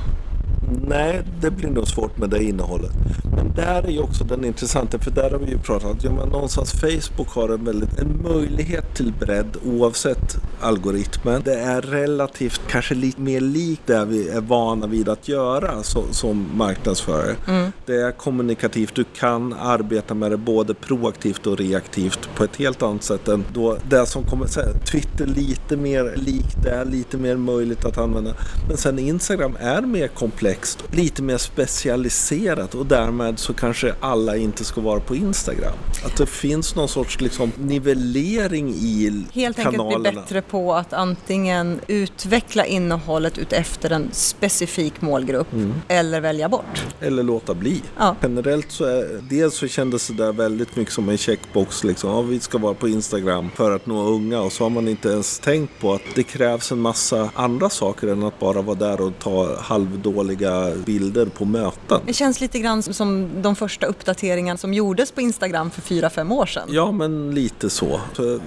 Nej, 0.89 1.23
det 1.41 1.51
blir 1.51 1.71
nog 1.71 1.89
svårt 1.89 2.19
med 2.19 2.31
det 2.31 2.45
innehållet. 2.45 2.93
Men 3.39 3.53
där 3.55 3.83
är 3.83 3.91
ju 3.91 4.01
också 4.01 4.25
den 4.25 4.45
intressanta, 4.45 4.99
för 4.99 5.11
där 5.11 5.31
har 5.31 5.39
vi 5.39 5.51
ju 5.51 5.59
pratat, 5.59 6.05
ja 6.05 6.11
men 6.11 6.29
någonstans 6.29 6.73
Facebook 6.73 7.29
har 7.29 7.49
en, 7.49 7.65
väldigt, 7.65 7.99
en 7.99 8.23
möjlighet 8.23 8.95
till 8.95 9.13
bredd 9.13 9.57
oavsett 9.65 10.37
algoritmen. 10.61 11.43
Det 11.45 11.55
är 11.55 11.81
relativt, 11.81 12.61
kanske 12.69 12.95
lite 12.95 13.21
mer 13.21 13.41
likt 13.41 13.83
det 13.87 14.05
vi 14.05 14.29
är 14.29 14.41
vana 14.41 14.87
vid 14.87 15.09
att 15.09 15.29
göra 15.29 15.83
så, 15.83 16.03
som 16.11 16.47
marknadsförare. 16.55 17.37
Mm. 17.47 17.73
Det 17.87 17.95
är 17.95 18.11
kommunikativt, 18.11 18.95
du 18.95 19.05
kan 19.05 19.53
arbeta 19.53 20.15
med 20.15 20.31
det 20.31 20.37
både 20.37 20.75
proaktivt 20.75 21.47
och 21.47 21.59
reaktivt 21.59 22.29
på 22.37 22.45
ett 22.45 22.57
helt 22.57 22.83
annat 22.83 23.03
sätt 23.03 23.29
än 23.29 23.45
då 23.55 23.77
det 23.89 24.07
som 24.07 24.23
kommer 24.23 24.47
sen. 24.47 24.81
Twitter 24.93 25.27
lite 25.27 25.77
mer 25.77 26.15
likt 26.17 26.63
det, 26.63 26.85
lite 26.85 27.17
mer 27.17 27.37
möjligt 27.37 27.85
att 27.85 27.99
använda. 27.99 28.35
Men 28.69 28.77
sen 28.77 28.99
Instagram 28.99 29.57
är 29.61 29.83
mer 29.83 30.09
komplext 30.09 30.85
lite 30.91 31.23
mer 31.23 31.39
specialiserat 31.39 32.75
och 32.75 32.87
därmed 32.87 33.28
så 33.37 33.55
kanske 33.55 33.95
alla 34.01 34.37
inte 34.37 34.65
ska 34.65 34.81
vara 34.81 35.01
på 35.01 35.17
Instagram. 35.17 35.75
Att 36.05 36.17
det 36.17 36.27
finns 36.27 36.75
någon 36.75 36.89
sorts 36.89 37.21
liksom 37.21 37.53
nivellering 37.57 38.69
i 38.69 39.25
Helt 39.33 39.57
kanalerna. 39.57 39.85
Helt 39.85 39.97
enkelt 39.97 40.03
bli 40.03 40.21
bättre 40.21 40.43
på 40.43 40.75
att 40.75 40.93
antingen 40.93 41.81
utveckla 41.87 42.67
innehållet 42.67 43.39
utefter 43.39 43.91
en 43.91 44.09
specifik 44.13 45.01
målgrupp 45.01 45.53
mm. 45.53 45.75
eller 45.89 46.21
välja 46.21 46.49
bort. 46.49 46.87
Eller 47.01 47.23
låta 47.23 47.55
bli. 47.55 47.83
Ja. 47.99 48.17
Generellt 48.23 48.73
så 48.73 48.85
är, 48.85 49.21
dels 49.31 49.55
så 49.55 49.69
kändes 49.69 50.09
det 50.09 50.15
där 50.15 50.33
väldigt 50.33 50.77
mycket 50.77 50.95
som 50.95 51.09
en 51.09 51.19
checkbox 51.19 51.85
liksom. 51.85 52.11
Ja, 52.11 52.23
vi 52.23 52.41
ska 52.41 52.59
vara 52.59 52.75
på 52.75 52.89
Instagram 52.89 53.51
för 53.55 53.77
att 53.77 53.87
nå 53.87 54.03
unga 54.03 54.41
och 54.41 54.53
så 54.53 54.65
har 54.65 54.71
man 54.71 54.89
inte 54.89 55.09
ens 55.09 55.39
tänkt 55.39 55.81
på 55.81 55.93
att 55.93 56.03
det 56.15 56.23
krävs 56.23 56.73
en 56.73 56.81
massa 56.81 57.31
andra 57.35 57.71
saker 57.71 58.09
än 58.09 58.23
att 58.23 58.39
bara 58.39 58.63
vara 58.63 58.79
där 58.79 59.01
och 59.01 59.13
ta 59.19 59.61
halvdåliga 59.61 60.75
bilder 60.87 61.27
på 61.27 61.45
möten. 61.45 62.01
Det 62.07 62.13
känns 62.13 62.41
lite 62.41 62.59
grann 62.59 62.83
som 62.83 63.08
de 63.43 63.57
första 63.57 63.87
uppdateringarna 63.87 64.59
som 64.59 64.75
gjordes 64.75 65.13
på 65.13 65.21
Instagram 65.21 65.71
för 65.71 65.83
fyra 65.83 66.11
fem 66.11 66.33
år 66.33 66.47
sedan. 66.47 66.69
Ja, 66.71 66.93
men 66.93 67.35
lite 67.35 67.71
så. 67.71 68.01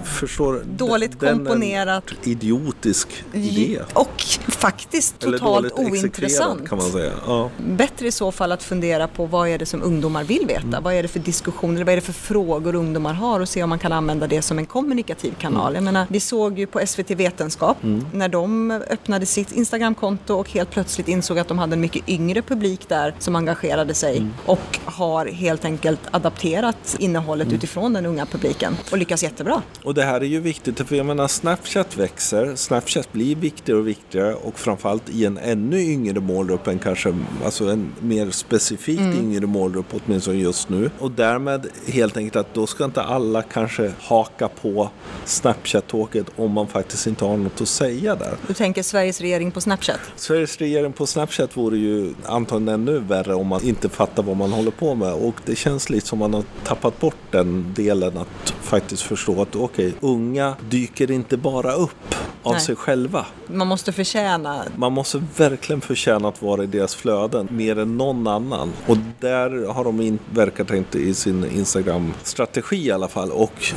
förstår, 0.03 0.63
dåligt 0.77 1.19
komponerat. 1.19 2.03
idiotisk 2.23 3.23
idé. 3.33 3.79
Och 3.93 4.23
faktiskt 4.47 5.19
totalt 5.19 5.73
ointressant. 5.73 6.69
kan 6.69 6.77
man 6.77 6.91
säga. 6.91 7.11
Ja. 7.27 7.49
Bättre 7.57 8.07
i 8.07 8.11
så 8.11 8.31
fall 8.31 8.51
att 8.51 8.63
fundera 8.63 9.07
på 9.07 9.25
vad 9.25 9.49
är 9.49 9.57
det 9.57 9.65
som 9.65 9.83
ungdomar 9.83 10.23
vill 10.23 10.45
veta? 10.47 10.67
Mm. 10.67 10.83
Vad 10.83 10.93
är 10.93 11.01
det 11.01 11.07
för 11.07 11.19
diskussioner, 11.19 11.83
vad 11.83 11.91
är 11.91 11.95
det 11.95 12.01
för 12.01 12.13
frågor 12.13 12.75
ungdomar 12.75 13.13
har 13.13 13.39
och 13.39 13.49
se 13.49 13.63
om 13.63 13.69
man 13.69 13.79
kan 13.79 13.91
använda 13.91 14.27
det 14.27 14.41
som 14.41 14.57
en 14.59 14.65
kommunikativ 14.65 15.33
kanal. 15.39 15.71
Mm. 15.71 15.75
Jag 15.75 15.93
menar, 15.93 16.07
vi 16.09 16.19
såg 16.19 16.59
ju 16.59 16.67
på 16.67 16.81
SVT 16.87 17.11
Vetenskap 17.11 17.83
mm. 17.83 18.05
när 18.13 18.29
de 18.29 18.71
öppnade 18.71 19.25
sitt 19.25 19.51
Instagramkonto 19.51 20.35
och 20.35 20.49
helt 20.49 20.71
plötsligt 20.71 21.07
insåg 21.07 21.39
att 21.39 21.47
de 21.47 21.59
hade 21.59 21.73
en 21.73 21.81
mycket 21.81 22.01
mycket 22.01 22.09
yngre 22.09 22.41
publik 22.41 22.89
där 22.89 23.13
som 23.19 23.35
engagerade 23.35 23.93
sig 23.93 24.17
mm. 24.17 24.31
Och 24.51 24.79
har 24.85 25.25
helt 25.25 25.65
enkelt 25.65 25.99
adapterat 26.11 26.95
innehållet 26.99 27.47
mm. 27.47 27.57
utifrån 27.57 27.93
den 27.93 28.05
unga 28.05 28.25
publiken 28.25 28.77
och 28.91 28.97
lyckas 28.97 29.23
jättebra. 29.23 29.61
Och 29.83 29.93
det 29.93 30.03
här 30.03 30.21
är 30.21 30.25
ju 30.25 30.39
viktigt, 30.39 30.87
för 30.87 30.95
jag 30.95 31.05
menar 31.05 31.27
Snapchat 31.27 31.97
växer, 31.97 32.55
Snapchat 32.55 33.13
blir 33.13 33.35
viktigare 33.35 33.79
och 33.79 33.87
viktigare 33.87 34.33
och 34.33 34.59
framförallt 34.59 35.09
i 35.09 35.25
en 35.25 35.37
ännu 35.37 35.81
yngre 35.81 36.19
målgrupp 36.19 36.67
än 36.67 36.79
kanske, 36.79 37.17
alltså 37.45 37.69
en 37.69 37.91
mer 37.99 38.31
specifikt 38.31 39.01
mm. 39.01 39.19
yngre 39.19 39.47
målgrupp 39.47 39.85
åtminstone 39.91 40.37
just 40.37 40.69
nu. 40.69 40.91
Och 40.99 41.11
därmed 41.11 41.67
helt 41.87 42.17
enkelt 42.17 42.35
att 42.35 42.53
då 42.53 42.67
ska 42.67 42.85
inte 42.85 43.01
alla 43.01 43.41
kanske 43.41 43.91
haka 43.99 44.47
på 44.47 44.89
Snapchat-tåget 45.25 46.25
om 46.35 46.51
man 46.51 46.67
faktiskt 46.67 47.07
inte 47.07 47.25
har 47.25 47.37
något 47.37 47.61
att 47.61 47.67
säga 47.67 48.15
där. 48.15 48.33
Du 48.47 48.53
tänker 48.53 48.83
Sveriges 48.83 49.21
regering 49.21 49.51
på 49.51 49.61
Snapchat? 49.61 49.99
Sveriges 50.15 50.57
regering 50.57 50.93
på 50.93 51.05
Snapchat 51.05 51.57
vore 51.57 51.77
ju 51.77 52.13
antagligen 52.25 52.81
ännu 52.81 52.99
värre 52.99 53.33
om 53.33 53.47
man 53.47 53.63
inte 53.63 53.89
fattar 53.89 54.23
vad 54.23 54.37
man 54.37 54.40
håller 54.49 54.71
på 54.71 54.95
med. 54.95 55.13
Och 55.13 55.35
det 55.45 55.55
känns 55.55 55.89
lite 55.89 56.07
som 56.07 56.19
man 56.19 56.33
har 56.33 56.43
tappat 56.63 56.99
bort 56.99 57.15
den 57.31 57.73
delen 57.75 58.17
att 58.17 58.53
faktiskt 58.61 59.01
förstå 59.01 59.41
att 59.41 59.55
okej, 59.55 59.87
okay, 59.87 60.09
unga 60.09 60.55
dyker 60.69 61.11
inte 61.11 61.37
bara 61.37 61.73
upp 61.73 62.15
av 62.43 62.51
Nej. 62.51 62.61
sig 62.61 62.75
själva. 62.75 63.25
Man 63.47 63.67
måste 63.67 63.91
förtjäna. 63.91 64.63
Man 64.75 64.93
måste 64.93 65.23
verkligen 65.37 65.81
förtjäna 65.81 66.27
att 66.27 66.41
vara 66.41 66.63
i 66.63 66.67
deras 66.67 66.95
flöden 66.95 67.47
mer 67.51 67.79
än 67.79 67.97
någon 67.97 68.27
annan. 68.27 68.73
Och 68.87 68.97
där 69.19 69.73
har 69.73 69.83
de 69.83 70.01
in, 70.01 70.19
verkat 70.33 70.71
inte 70.71 70.99
i 70.99 71.13
sin 71.13 71.45
Instagram-strategi 71.45 72.85
i 72.85 72.91
alla 72.91 73.07
fall. 73.07 73.31
Och 73.31 73.73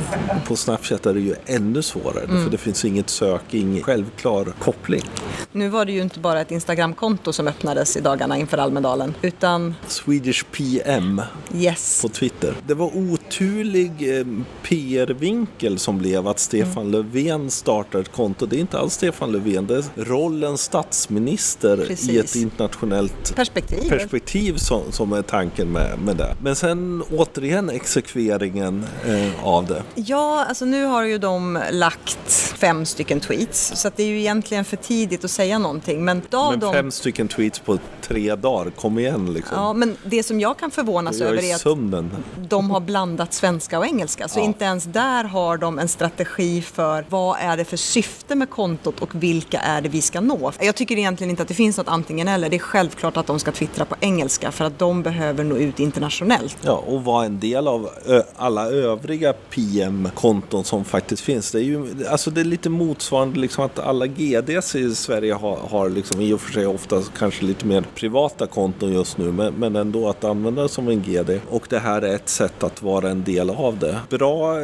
på 0.47 0.55
Snapchat 0.55 1.05
är 1.05 1.13
det 1.13 1.19
ju 1.19 1.35
ännu 1.45 1.81
svårare. 1.81 2.23
Mm. 2.23 2.43
För 2.43 2.51
det 2.51 2.57
finns 2.57 2.85
inget 2.85 3.09
sök, 3.09 3.53
ingen 3.53 3.83
självklar 3.83 4.45
koppling. 4.59 5.03
Nu 5.51 5.69
var 5.69 5.85
det 5.85 5.91
ju 5.91 6.01
inte 6.01 6.19
bara 6.19 6.41
ett 6.41 6.51
Instagram-konto 6.51 7.33
som 7.33 7.47
öppnades 7.47 7.97
i 7.97 8.01
dagarna 8.01 8.37
inför 8.37 8.57
Almedalen. 8.57 9.13
Utan... 9.21 9.75
Swedish 9.87 10.45
PM 10.57 11.21
yes. 11.55 12.01
på 12.01 12.09
Twitter. 12.09 12.53
Det 12.67 12.73
var 12.73 12.97
oturlig 12.97 14.19
eh, 14.19 14.25
PR-vinkel 14.63 15.79
som 15.79 15.97
blev 15.97 16.27
att 16.27 16.39
Stefan 16.39 16.87
mm. 16.87 16.91
Löfven 16.91 17.51
startade 17.51 18.01
ett 18.01 18.11
konto 18.11 18.45
det 18.45 18.55
är 18.55 18.59
inte 18.59 18.79
alls 18.79 18.93
Stefan 18.93 19.31
Löfven, 19.31 19.67
det 19.67 19.75
är 19.75 19.83
rollen 19.95 20.57
statsminister 20.57 21.77
Precis. 21.77 22.09
i 22.09 22.17
ett 22.17 22.35
internationellt 22.35 23.35
perspektiv, 23.35 23.89
perspektiv 23.89 24.57
som, 24.57 24.91
som 24.91 25.13
är 25.13 25.21
tanken 25.21 25.71
med, 25.71 25.99
med 25.99 26.15
det. 26.15 26.35
Men 26.41 26.55
sen 26.55 27.03
återigen 27.11 27.69
exekveringen 27.69 28.85
eh, 29.05 29.45
av 29.45 29.65
det. 29.65 29.83
Ja, 29.95 30.45
alltså 30.49 30.65
nu 30.65 30.85
har 30.85 31.03
ju 31.03 31.17
de 31.17 31.59
lagt 31.71 32.55
fem 32.57 32.85
stycken 32.85 33.19
tweets 33.19 33.71
så 33.75 33.91
det 33.95 34.03
är 34.03 34.07
ju 34.07 34.19
egentligen 34.19 34.65
för 34.65 34.77
tidigt 34.77 35.25
att 35.25 35.31
säga 35.31 35.59
någonting. 35.59 36.05
Men, 36.05 36.21
men 36.31 36.59
de... 36.59 36.73
fem 36.73 36.91
stycken 36.91 37.27
tweets 37.27 37.59
på 37.59 37.77
tre 38.01 38.35
dagar, 38.35 38.71
kom 38.71 38.99
igen 38.99 39.33
liksom. 39.33 39.57
Ja, 39.57 39.73
men 39.73 39.97
det 40.05 40.23
som 40.23 40.39
jag 40.39 40.44
kan 40.53 40.71
förvånas 40.71 41.21
över 41.21 41.43
är 41.43 41.55
att 41.55 41.61
sömnen. 41.61 42.11
de 42.49 42.71
har 42.71 42.79
blandat 42.79 43.33
svenska 43.33 43.79
och 43.79 43.85
engelska. 43.85 44.27
Så 44.27 44.39
ja. 44.39 44.43
inte 44.43 44.65
ens 44.65 44.83
där 44.83 45.23
har 45.23 45.57
de 45.57 45.79
en 45.79 45.87
strategi 45.87 46.61
för 46.61 47.05
vad 47.09 47.37
är 47.39 47.57
det 47.57 47.65
för 47.65 47.77
syfte 47.77 48.35
med 48.35 48.49
kontot 48.49 48.99
och 48.99 49.15
vilka 49.15 49.59
är 49.59 49.81
det 49.81 49.89
vi 49.89 50.01
ska 50.01 50.21
nå? 50.21 50.51
Jag 50.59 50.75
tycker 50.75 50.97
egentligen 50.97 51.29
inte 51.29 51.41
att 51.41 51.47
det 51.47 51.53
finns 51.53 51.77
något 51.77 51.87
antingen 51.87 52.27
eller. 52.27 52.49
Det 52.49 52.55
är 52.55 52.59
självklart 52.59 53.17
att 53.17 53.27
de 53.27 53.39
ska 53.39 53.51
twittra 53.51 53.85
på 53.85 53.95
engelska 53.99 54.51
för 54.51 54.65
att 54.65 54.79
de 54.79 55.03
behöver 55.03 55.43
nå 55.43 55.55
ut 55.55 55.79
internationellt. 55.79 56.57
Ja, 56.61 56.83
och 56.87 57.03
vara 57.03 57.25
en 57.25 57.39
del 57.39 57.67
av 57.67 57.89
alla 58.37 58.65
övriga 58.69 59.33
PM-konton 59.33 60.63
som 60.63 60.85
faktiskt 60.85 61.21
finns. 61.21 61.51
Det 61.51 61.59
är 61.59 61.63
ju 61.63 62.05
alltså 62.09 62.31
det 62.31 62.41
är 62.41 62.45
lite 62.45 62.69
motsvarande 62.69 63.39
liksom 63.39 63.65
att 63.65 63.79
alla 63.79 64.07
GDs 64.07 64.75
i 64.75 64.95
Sverige 64.95 65.33
har, 65.33 65.57
har 65.57 65.89
liksom 65.89 66.21
i 66.21 66.33
och 66.33 66.41
för 66.41 66.53
sig 66.53 66.67
ofta 66.67 67.01
kanske 67.17 67.45
lite 67.45 67.65
mer 67.65 67.83
privata 67.95 68.47
konton 68.47 68.93
just 68.93 69.17
nu, 69.17 69.31
men, 69.31 69.53
men 69.53 69.75
ändå 69.75 70.09
att 70.09 70.23
använda 70.23 70.61
det 70.61 70.69
som 70.69 70.87
en 70.87 71.01
GD. 71.01 71.39
Och 71.49 71.65
det 71.69 71.79
här 71.79 72.01
är 72.01 72.15
ett 72.15 72.29
sätt 72.29 72.63
att 72.63 72.81
vara 72.83 73.09
en 73.09 73.23
del 73.23 73.49
av 73.49 73.79
det. 73.79 73.99
Bra, 74.09 74.55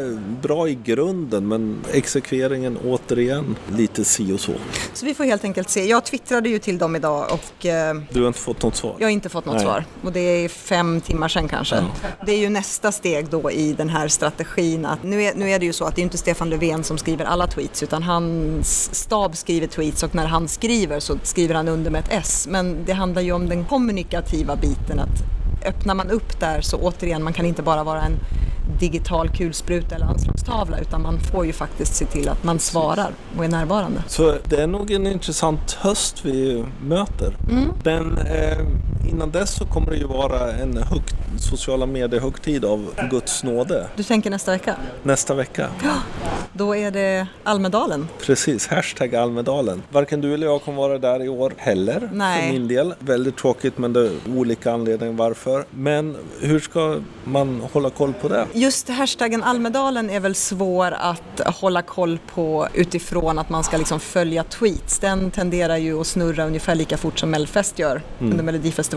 bra 0.41 0.69
i 0.69 0.77
grunden, 0.83 1.47
men 1.47 1.77
exekveringen 1.93 2.77
återigen 2.85 3.55
lite 3.75 4.05
si 4.05 4.33
och 4.33 4.39
så. 4.39 4.53
Så 4.93 5.05
vi 5.05 5.13
får 5.13 5.23
helt 5.23 5.43
enkelt 5.43 5.69
se. 5.69 5.85
Jag 5.85 6.03
twittrade 6.05 6.49
ju 6.49 6.59
till 6.59 6.77
dem 6.77 6.95
idag 6.95 7.27
och 7.31 7.65
eh, 7.65 7.95
Du 8.09 8.19
har 8.21 8.27
inte 8.27 8.39
fått 8.39 8.63
något 8.63 8.75
svar? 8.75 8.95
jag 8.99 9.05
har 9.05 9.11
inte 9.11 9.29
fått 9.29 9.45
något 9.45 9.55
Nej. 9.55 9.63
svar. 9.63 9.85
Och 10.03 10.11
det 10.11 10.19
är 10.19 10.49
fem 10.49 11.01
timmar 11.01 11.27
sedan 11.27 11.47
kanske. 11.47 11.85
Det 12.25 12.31
är 12.31 12.37
ju 12.37 12.49
nästa 12.49 12.91
steg 12.91 13.27
då 13.29 13.51
i 13.51 13.60
den 13.61 13.89
här 13.89 14.07
strategin. 14.07 14.85
Att 14.85 15.03
nu, 15.03 15.23
är, 15.23 15.35
nu 15.35 15.49
är 15.49 15.59
det 15.59 15.65
ju 15.65 15.73
så 15.73 15.85
att 15.85 15.95
det 15.95 16.01
är 16.01 16.03
inte 16.03 16.17
Stefan 16.17 16.49
Löfven 16.49 16.83
som 16.83 16.97
skriver 16.97 17.25
alla 17.25 17.47
tweets 17.47 17.83
utan 17.83 18.03
hans 18.03 18.95
stab 18.95 19.35
skriver 19.35 19.67
tweets 19.67 20.03
och 20.03 20.15
när 20.15 20.25
han 20.25 20.47
skriver 20.47 20.99
så 20.99 21.17
skriver 21.23 21.55
han 21.55 21.67
under 21.67 21.91
med 21.91 21.99
ett 21.99 22.11
S. 22.11 22.47
Men 22.49 22.85
det 22.85 22.93
handlar 22.93 23.21
ju 23.21 23.31
om 23.31 23.49
den 23.49 23.65
kommunikativa 23.65 24.55
biten. 24.55 24.99
att 24.99 25.23
Öppnar 25.65 25.95
man 25.95 26.09
upp 26.09 26.39
där 26.39 26.61
så 26.61 26.77
återigen, 26.77 27.23
man 27.23 27.33
kan 27.33 27.45
inte 27.45 27.61
bara 27.61 27.83
vara 27.83 28.01
en 28.01 28.19
digital 28.79 29.29
kulspruta 29.29 29.95
eller 29.95 30.05
anslagstavla 30.05 30.79
utan 30.79 31.01
man 31.01 31.19
får 31.19 31.45
ju 31.45 31.53
faktiskt 31.53 31.95
se 31.95 32.05
till 32.05 32.29
att 32.29 32.43
man 32.43 32.59
svarar 32.59 33.11
och 33.37 33.45
är 33.45 33.49
närvarande. 33.49 34.03
Så 34.07 34.35
det 34.49 34.61
är 34.61 34.67
nog 34.67 34.91
en 34.91 35.07
intressant 35.07 35.71
höst 35.71 36.25
vi 36.25 36.65
möter. 36.83 37.37
Men 37.83 38.17
eh, 38.17 38.57
innan 39.09 39.31
dess 39.31 39.55
så 39.55 39.65
kommer 39.65 39.91
det 39.91 39.97
ju 39.97 40.07
vara 40.07 40.51
en 40.51 40.77
hög, 40.77 41.01
sociala 41.39 41.85
medier-högtid 41.85 42.65
av 42.65 42.93
Guds 43.11 43.43
nåde 43.43 43.87
Du 43.95 44.03
tänker 44.03 44.29
nästa 44.29 44.51
vecka? 44.51 44.75
nästa 45.03 45.33
vecka. 45.33 45.67
Då 46.53 46.75
är 46.75 46.91
det 46.91 47.27
Almedalen. 47.43 48.07
Precis, 48.21 48.67
hashtag 48.67 49.15
Almedalen. 49.15 49.81
Varken 49.89 50.21
du 50.21 50.33
eller 50.33 50.47
jag 50.47 50.61
kommer 50.63 50.77
vara 50.77 50.97
där 50.97 51.23
i 51.23 51.29
år 51.29 51.53
heller. 51.57 52.09
Nej. 52.13 52.41
För 52.47 52.53
min 52.53 52.67
del. 52.67 52.93
Väldigt 52.99 53.37
tråkigt 53.37 53.77
men 53.77 53.93
det 53.93 53.99
är 53.99 54.11
olika 54.35 54.71
anledningar 54.71 55.13
varför. 55.13 55.65
Men 55.71 56.17
hur 56.41 56.59
ska 56.59 56.97
man 57.23 57.61
hålla 57.73 57.89
koll 57.89 58.13
på 58.21 58.27
det? 58.27 58.45
Just 58.53 58.89
hashtaggen 58.89 59.43
Almedalen 59.43 60.09
är 60.09 60.19
väl 60.19 60.35
svår 60.35 60.91
att 60.91 61.41
hålla 61.55 61.81
koll 61.81 62.19
på 62.33 62.67
utifrån 62.73 63.39
att 63.39 63.49
man 63.49 63.63
ska 63.63 63.77
liksom 63.77 63.99
följa 63.99 64.43
tweets. 64.43 64.99
Den 64.99 65.31
tenderar 65.31 65.77
ju 65.77 66.01
att 66.01 66.07
snurra 66.07 66.45
ungefär 66.45 66.75
lika 66.75 66.97
fort 66.97 67.19
som 67.19 67.29
Melfest 67.29 67.79
gör 67.79 68.01
under 68.19 68.43
Melodifestivalperioden. 68.43 68.90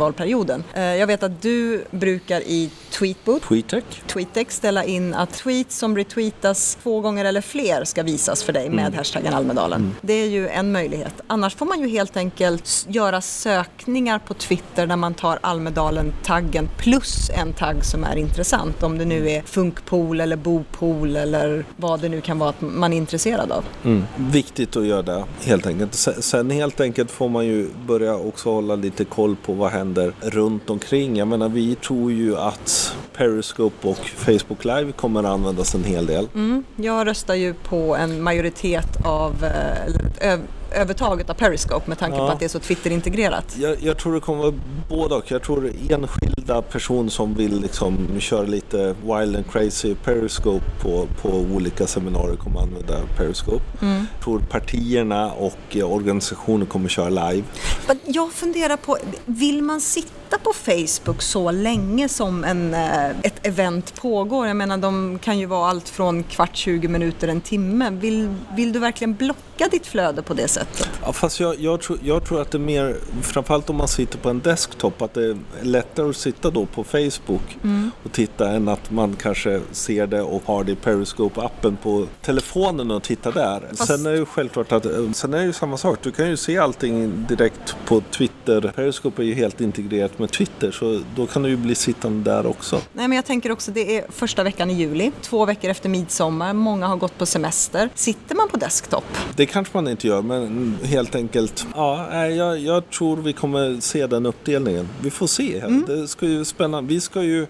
Eh, 0.74 0.82
Jag 0.82 1.06
vet 1.06 1.22
att 1.22 1.42
du 1.42 1.84
brukar 1.90 2.40
i 2.40 2.70
Tweetbooth 2.90 3.48
Tweetec? 3.48 3.84
TweetDeck 4.06 4.50
ställa 4.50 4.84
in 4.84 5.14
att 5.14 5.32
tweets 5.32 5.78
som 5.78 5.96
retweetas 5.96 6.78
två 6.82 7.00
gånger 7.00 7.24
eller 7.24 7.40
fler 7.40 7.84
ska 7.84 8.02
visas 8.02 8.42
för 8.42 8.52
dig 8.52 8.70
med 8.70 8.94
hashtaggen 8.94 9.34
Almedalen. 9.34 9.94
Det 10.00 10.12
är 10.12 10.26
ju 10.28 10.48
en 10.48 10.72
möjlighet. 10.72 11.14
Annars 11.26 11.54
får 11.54 11.66
man 11.66 11.80
ju 11.80 11.88
helt 11.88 12.16
enkelt 12.16 12.86
göra 12.88 13.20
sökningar 13.20 14.18
på 14.18 14.34
Twitter 14.34 14.86
där 14.86 14.96
man 14.96 15.14
tar 15.14 15.38
Almedalen-taggen 15.42 16.68
plus 16.78 17.30
en 17.30 17.52
tagg 17.52 17.84
som 17.84 18.04
är 18.04 18.16
intressant. 18.16 18.82
Om 18.82 18.98
det 18.98 19.04
nu 19.04 19.30
är 19.30 19.42
funkpool 19.42 20.20
eller 20.20 20.36
bopool 20.36 21.16
eller 21.16 21.64
vad 21.76 22.00
det 22.00 22.08
nu 22.08 22.20
kan 22.20 22.38
vara 22.38 22.50
att 22.50 22.60
man 22.60 22.92
är 22.92 22.96
intresserad 22.96 23.52
av. 23.52 23.64
Mm. 23.84 24.02
Viktigt 24.16 24.76
att 24.76 24.86
göra 24.86 25.02
det 25.02 25.24
helt 25.44 25.66
enkelt. 25.66 25.94
Sen- 25.94 26.22
Sen 26.22 26.50
helt 26.50 26.80
enkelt 26.80 27.10
får 27.10 27.28
man 27.28 27.46
ju 27.46 27.68
börja 27.86 28.16
också 28.16 28.50
hålla 28.50 28.74
lite 28.76 29.04
koll 29.04 29.36
på 29.46 29.52
vad 29.52 29.70
händer 29.70 29.83
runt 30.20 30.70
omkring. 30.70 31.16
Jag 31.16 31.28
menar 31.28 31.48
vi 31.48 31.74
tror 31.74 32.12
ju 32.12 32.36
att 32.36 32.96
Periscope 33.16 33.88
och 33.88 33.98
Facebook 33.98 34.64
Live 34.64 34.92
kommer 34.92 35.20
att 35.20 35.26
användas 35.26 35.74
en 35.74 35.84
hel 35.84 36.06
del. 36.06 36.28
Mm. 36.34 36.64
Jag 36.76 37.06
röstar 37.06 37.34
ju 37.34 37.54
på 37.54 37.96
en 37.96 38.22
majoritet 38.22 38.96
av, 39.04 39.44
eh, 39.44 39.86
eller 39.86 40.40
övertaget 40.74 41.30
av 41.30 41.34
Periscope 41.34 41.88
med 41.88 41.98
tanke 41.98 42.16
Ja. 42.18 42.26
på 42.26 42.32
att 42.32 42.38
det 42.38 42.44
är 42.44 42.48
så 42.48 42.58
Twitter-integrerat. 42.58 43.56
Jag, 43.58 43.76
jag 43.82 43.98
tror 43.98 44.14
det 44.14 44.20
kommer 44.20 44.42
vara 44.42 44.54
både 44.88 45.14
och. 45.14 45.30
Jag 45.30 45.42
tror 45.42 45.72
enskilda 45.90 46.62
personer 46.62 47.10
som 47.10 47.34
vill 47.34 47.60
liksom 47.60 48.20
köra 48.20 48.42
lite 48.42 48.94
wild 49.02 49.36
and 49.36 49.50
crazy 49.52 49.94
Periscope 49.94 50.64
på, 50.82 51.06
på 51.22 51.28
olika 51.28 51.86
seminarier 51.86 52.36
kommer 52.36 52.60
använda 52.60 52.94
Periscope. 53.16 53.62
Mm. 53.82 54.06
Jag 54.14 54.24
tror 54.24 54.38
partierna 54.38 55.32
och 55.32 55.58
eh, 55.76 55.92
organisationer 55.92 56.66
kommer 56.66 56.88
köra 56.88 57.08
live. 57.08 57.46
Men 57.88 57.98
Jag 58.04 58.32
funderar 58.32 58.76
på, 58.76 58.96
vill 59.24 59.62
man 59.62 59.80
sitta 59.80 60.38
på 60.42 60.52
Facebook 60.52 61.22
så 61.22 61.50
länge 61.50 62.08
som 62.08 62.44
en, 62.44 62.74
eh, 62.74 63.08
ett 63.22 63.46
event 63.46 63.94
pågår? 63.94 64.46
Jag 64.46 64.56
menar, 64.56 64.76
de 64.78 65.18
kan 65.18 65.38
ju 65.38 65.46
vara 65.46 65.68
allt 65.70 65.88
från 65.88 66.22
kvart, 66.22 66.56
20 66.56 66.88
minuter, 66.88 67.28
en 67.28 67.40
timme. 67.40 67.90
Vill, 67.90 68.34
vill 68.56 68.72
du 68.72 68.78
verkligen 68.78 69.14
blocka 69.14 69.68
ditt 69.70 69.86
flöde 69.86 70.22
på 70.22 70.34
det 70.34 70.48
sättet? 70.48 70.63
Ja, 71.06 71.12
fast 71.12 71.40
jag, 71.40 71.60
jag, 71.60 71.80
tror, 71.80 71.98
jag 72.02 72.24
tror 72.24 72.40
att 72.42 72.50
det 72.50 72.58
är 72.58 72.60
mer, 72.60 72.96
framförallt 73.22 73.70
om 73.70 73.76
man 73.76 73.88
sitter 73.88 74.18
på 74.18 74.30
en 74.30 74.40
desktop, 74.40 75.02
att 75.02 75.14
det 75.14 75.24
är 75.26 75.36
lättare 75.62 76.08
att 76.10 76.16
sitta 76.16 76.50
då 76.50 76.66
på 76.66 76.84
Facebook 76.84 77.58
och 78.02 78.12
titta 78.12 78.50
än 78.50 78.68
att 78.68 78.90
man 78.90 79.16
kanske 79.22 79.60
ser 79.72 80.06
det 80.06 80.22
och 80.22 80.42
har 80.46 80.64
det 80.64 80.72
i 80.72 80.74
Periscope-appen 80.74 81.76
på 81.82 82.06
telefonen 82.22 82.90
och 82.90 83.02
tittar 83.02 83.32
där. 83.32 83.62
Fast- 83.70 83.86
Sen 83.86 84.06
är 84.06 84.10
det 84.10 84.16
ju 84.18 84.26
självklart 84.26 84.72
att, 84.72 84.86
eh, 84.86 85.10
sen 85.12 85.34
är 85.34 85.38
det 85.38 85.44
ju 85.44 85.52
samma 85.52 85.76
sak, 85.76 85.98
du 86.02 86.10
kan 86.10 86.28
ju 86.30 86.36
se 86.36 86.58
allting 86.58 87.24
direkt 87.28 87.76
på 87.86 88.00
Twitter. 88.10 88.33
Periscope 88.44 89.22
är 89.22 89.26
ju 89.26 89.34
helt 89.34 89.60
integrerat 89.60 90.18
med 90.18 90.30
Twitter 90.30 90.70
så 90.70 91.00
då 91.16 91.26
kan 91.26 91.42
du 91.42 91.48
ju 91.48 91.56
bli 91.56 91.74
sittande 91.74 92.30
där 92.30 92.46
också. 92.46 92.76
Nej, 92.92 93.08
men 93.08 93.16
jag 93.16 93.24
tänker 93.24 93.52
också, 93.52 93.70
det 93.70 93.98
är 93.98 94.04
första 94.10 94.42
veckan 94.42 94.70
i 94.70 94.74
juli, 94.74 95.12
två 95.22 95.46
veckor 95.46 95.70
efter 95.70 95.88
midsommar, 95.88 96.52
många 96.52 96.86
har 96.86 96.96
gått 96.96 97.18
på 97.18 97.26
semester. 97.26 97.88
Sitter 97.94 98.34
man 98.34 98.48
på 98.48 98.56
desktop? 98.56 99.04
Det 99.36 99.46
kanske 99.46 99.76
man 99.76 99.88
inte 99.88 100.06
gör, 100.06 100.22
men 100.22 100.76
helt 100.82 101.14
enkelt. 101.14 101.66
Ja, 101.74 102.24
jag, 102.26 102.58
jag 102.58 102.90
tror 102.90 103.16
vi 103.16 103.32
kommer 103.32 103.80
se 103.80 104.06
den 104.06 104.26
uppdelningen. 104.26 104.88
Vi 105.02 105.10
får 105.10 105.26
se. 105.26 105.58
Mm. 105.58 105.84
Det 105.86 106.08
ska 106.08 106.26
ju 106.26 106.44
spännande. 106.44 106.94
Vi 106.94 107.00
ska 107.00 107.22
ju, 107.22 107.46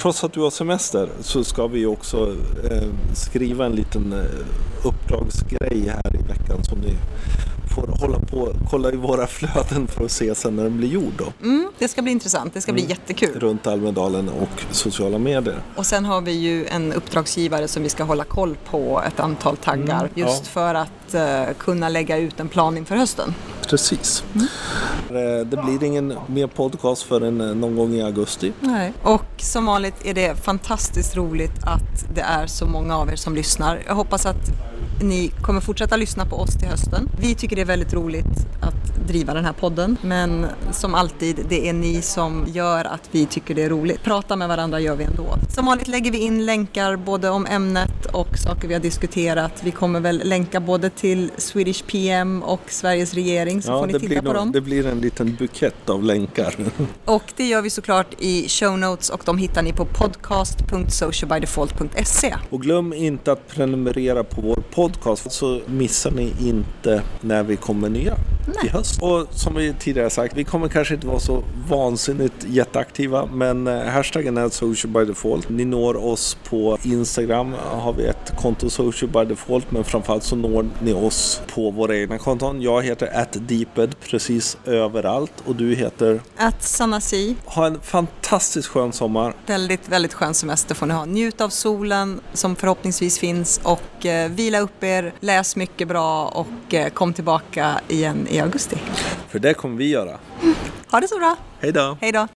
trots 0.00 0.24
att 0.24 0.32
du 0.32 0.40
har 0.40 0.50
semester, 0.50 1.08
så 1.20 1.44
ska 1.44 1.66
vi 1.66 1.86
också 1.86 2.36
eh, 2.70 2.88
skriva 3.14 3.66
en 3.66 3.72
liten 3.72 4.12
eh, 4.12 4.86
uppdragsgrej 4.86 5.88
här 5.88 6.14
i 6.14 6.28
veckan 6.28 6.64
som 6.64 6.78
ni 6.78 6.94
hålla 7.88 8.18
på 8.18 8.52
kolla 8.70 8.92
i 8.92 8.96
våra 8.96 9.26
flöden 9.26 9.86
för 9.86 10.04
att 10.04 10.10
se 10.10 10.34
sen 10.34 10.56
när 10.56 10.62
den 10.62 10.76
blir 10.76 10.88
gjord 10.88 11.12
då. 11.18 11.32
Mm, 11.42 11.70
det 11.78 11.88
ska 11.88 12.02
bli 12.02 12.12
intressant, 12.12 12.54
det 12.54 12.60
ska 12.60 12.72
bli 12.72 12.86
jättekul. 12.88 13.40
Runt 13.40 13.66
Almedalen 13.66 14.28
och 14.28 14.62
sociala 14.70 15.18
medier. 15.18 15.62
Och 15.76 15.86
sen 15.86 16.04
har 16.04 16.20
vi 16.20 16.32
ju 16.32 16.66
en 16.66 16.92
uppdragsgivare 16.92 17.68
som 17.68 17.82
vi 17.82 17.88
ska 17.88 18.04
hålla 18.04 18.24
koll 18.24 18.56
på 18.70 19.02
ett 19.06 19.20
antal 19.20 19.56
taggar 19.56 20.00
Mm, 20.00 20.10
just 20.14 20.42
ja. 20.44 20.50
för 20.52 20.74
att 20.74 21.14
eh, 21.14 21.54
kunna 21.58 21.88
lägga 21.88 22.16
ut 22.16 22.40
en 22.40 22.48
plan 22.48 22.76
inför 22.76 22.96
hösten. 22.96 23.34
Precis. 23.68 24.24
Mm. 24.34 24.46
Eh, 25.40 25.46
Det 25.46 25.56
blir 25.56 25.84
ingen 25.84 26.14
mer 26.26 26.46
podcast 26.46 27.02
förrän 27.02 27.40
eh, 27.40 27.46
någon 27.54 27.76
gång 27.76 27.94
i 27.94 28.02
augusti. 28.02 28.52
Nej. 28.60 28.92
Och 29.02 29.24
som 29.38 29.66
vanligt 29.66 29.94
är 30.04 30.14
det 30.14 30.34
fantastiskt 30.44 31.16
roligt 31.16 31.64
att 31.64 32.14
det 32.14 32.20
är 32.20 32.46
så 32.46 32.66
många 32.66 32.96
av 32.98 33.10
er 33.10 33.16
som 33.16 33.34
lyssnar. 33.34 33.82
Jag 33.86 33.94
hoppas 33.94 34.26
att 34.26 34.50
ni 35.02 35.32
kommer 35.42 35.60
fortsätta 35.60 35.96
lyssna 35.96 36.26
på 36.26 36.36
oss 36.36 36.54
till 36.54 36.68
hösten. 36.68 37.08
Vi 37.20 37.34
tycker 37.34 37.56
det 37.56 37.62
är 37.62 37.66
väldigt 37.66 37.92
roligt 37.92 38.46
att 38.60 38.79
driva 39.06 39.34
den 39.34 39.44
här 39.44 39.52
podden, 39.52 39.96
men 40.02 40.46
som 40.72 40.94
alltid, 40.94 41.44
det 41.48 41.68
är 41.68 41.72
ni 41.72 42.02
som 42.02 42.44
gör 42.48 42.84
att 42.84 43.08
vi 43.10 43.26
tycker 43.26 43.54
det 43.54 43.62
är 43.62 43.68
roligt. 43.68 44.02
Prata 44.02 44.36
med 44.36 44.48
varandra 44.48 44.80
gör 44.80 44.96
vi 44.96 45.04
ändå. 45.04 45.34
Som 45.54 45.66
vanligt 45.66 45.88
lägger 45.88 46.10
vi 46.10 46.18
in 46.18 46.46
länkar 46.46 46.96
både 46.96 47.30
om 47.30 47.46
ämnet 47.46 48.06
och 48.12 48.38
saker 48.38 48.68
vi 48.68 48.74
har 48.74 48.80
diskuterat. 48.80 49.60
Vi 49.64 49.70
kommer 49.70 50.00
väl 50.00 50.22
länka 50.24 50.60
både 50.60 50.90
till 50.90 51.30
Swedish 51.36 51.84
PM 51.86 52.42
och 52.42 52.60
Sveriges 52.66 53.14
regering, 53.14 53.62
så 53.62 53.78
får 53.78 53.86
ni 53.86 54.00
titta 54.00 54.22
på 54.22 54.32
dem. 54.32 54.52
det 54.52 54.60
blir 54.60 54.86
en 54.86 55.00
liten 55.00 55.34
bukett 55.34 55.90
av 55.90 56.02
länkar. 56.02 56.54
Och 57.04 57.32
det 57.36 57.46
gör 57.46 57.62
vi 57.62 57.70
såklart 57.70 58.14
i 58.18 58.48
show 58.48 58.78
notes 58.78 59.10
och 59.10 59.22
de 59.24 59.38
hittar 59.38 59.62
ni 59.62 59.72
på 59.72 59.84
podcast.socialbydefault.se. 59.84 62.34
Och 62.50 62.62
glöm 62.62 62.92
inte 62.92 63.32
att 63.32 63.48
prenumerera 63.48 64.24
på 64.24 64.40
vår 64.40 64.62
podcast 64.74 65.32
så 65.32 65.60
missar 65.66 66.10
ni 66.10 66.32
inte 66.40 67.02
när 67.20 67.42
vi 67.42 67.56
kommer 67.56 67.88
nya 67.88 68.14
i 68.64 68.68
höst. 68.68 68.99
Och 69.00 69.26
som 69.30 69.54
vi 69.54 69.74
tidigare 69.78 70.10
sagt, 70.10 70.36
vi 70.36 70.44
kommer 70.44 70.68
kanske 70.68 70.94
inte 70.94 71.06
vara 71.06 71.20
så 71.20 71.44
vansinnigt 71.68 72.34
jätteaktiva 72.48 73.26
men 73.26 73.66
eh, 73.66 73.82
hashtaggen 73.82 74.36
är 74.36 74.48
social 74.48 74.92
by 74.92 75.04
default. 75.04 75.48
Ni 75.48 75.64
når 75.64 75.96
oss 75.96 76.36
på 76.48 76.78
Instagram, 76.82 77.54
har 77.70 77.92
vi 77.92 78.06
ett 78.06 78.32
konto 78.36 78.70
social 78.70 79.10
by 79.10 79.24
default 79.24 79.70
men 79.70 79.84
framförallt 79.84 80.24
så 80.24 80.36
når 80.36 80.66
ni 80.82 80.92
oss 80.92 81.42
på 81.54 81.70
våra 81.70 81.96
egna 81.96 82.18
konton. 82.18 82.62
Jag 82.62 82.82
heter 82.82 83.20
atdeeped 83.20 84.00
precis 84.00 84.56
överallt 84.64 85.32
och 85.46 85.56
du 85.56 85.74
heter? 85.74 86.20
Att 86.36 86.62
Sanasi. 86.62 87.36
Ha 87.44 87.66
en 87.66 87.80
fantastiskt 87.80 88.68
skön 88.68 88.92
sommar. 88.92 89.34
Väldigt, 89.46 89.88
väldigt 89.88 90.14
skön 90.14 90.34
semester 90.34 90.74
får 90.74 90.86
ni 90.86 90.94
ha. 90.94 91.04
Njut 91.04 91.40
av 91.40 91.48
solen 91.48 92.20
som 92.32 92.56
förhoppningsvis 92.56 93.18
finns 93.18 93.60
och 93.62 94.06
eh, 94.06 94.30
vila 94.30 94.60
upp 94.60 94.84
er, 94.84 95.12
läs 95.20 95.56
mycket 95.56 95.88
bra 95.88 96.26
och 96.26 96.74
eh, 96.74 96.88
kom 96.88 97.12
tillbaka 97.12 97.80
igen 97.88 98.26
i 98.30 98.40
augusti. 98.40 98.79
För 99.28 99.38
det 99.38 99.54
kommer 99.54 99.76
vi 99.76 99.88
göra. 99.88 100.18
Ha 100.90 101.00
det 101.00 101.08
så 101.08 101.18
bra. 101.18 101.36
Hej 101.60 101.72
då. 101.72 101.98
Hej 102.00 102.12
då. 102.12 102.26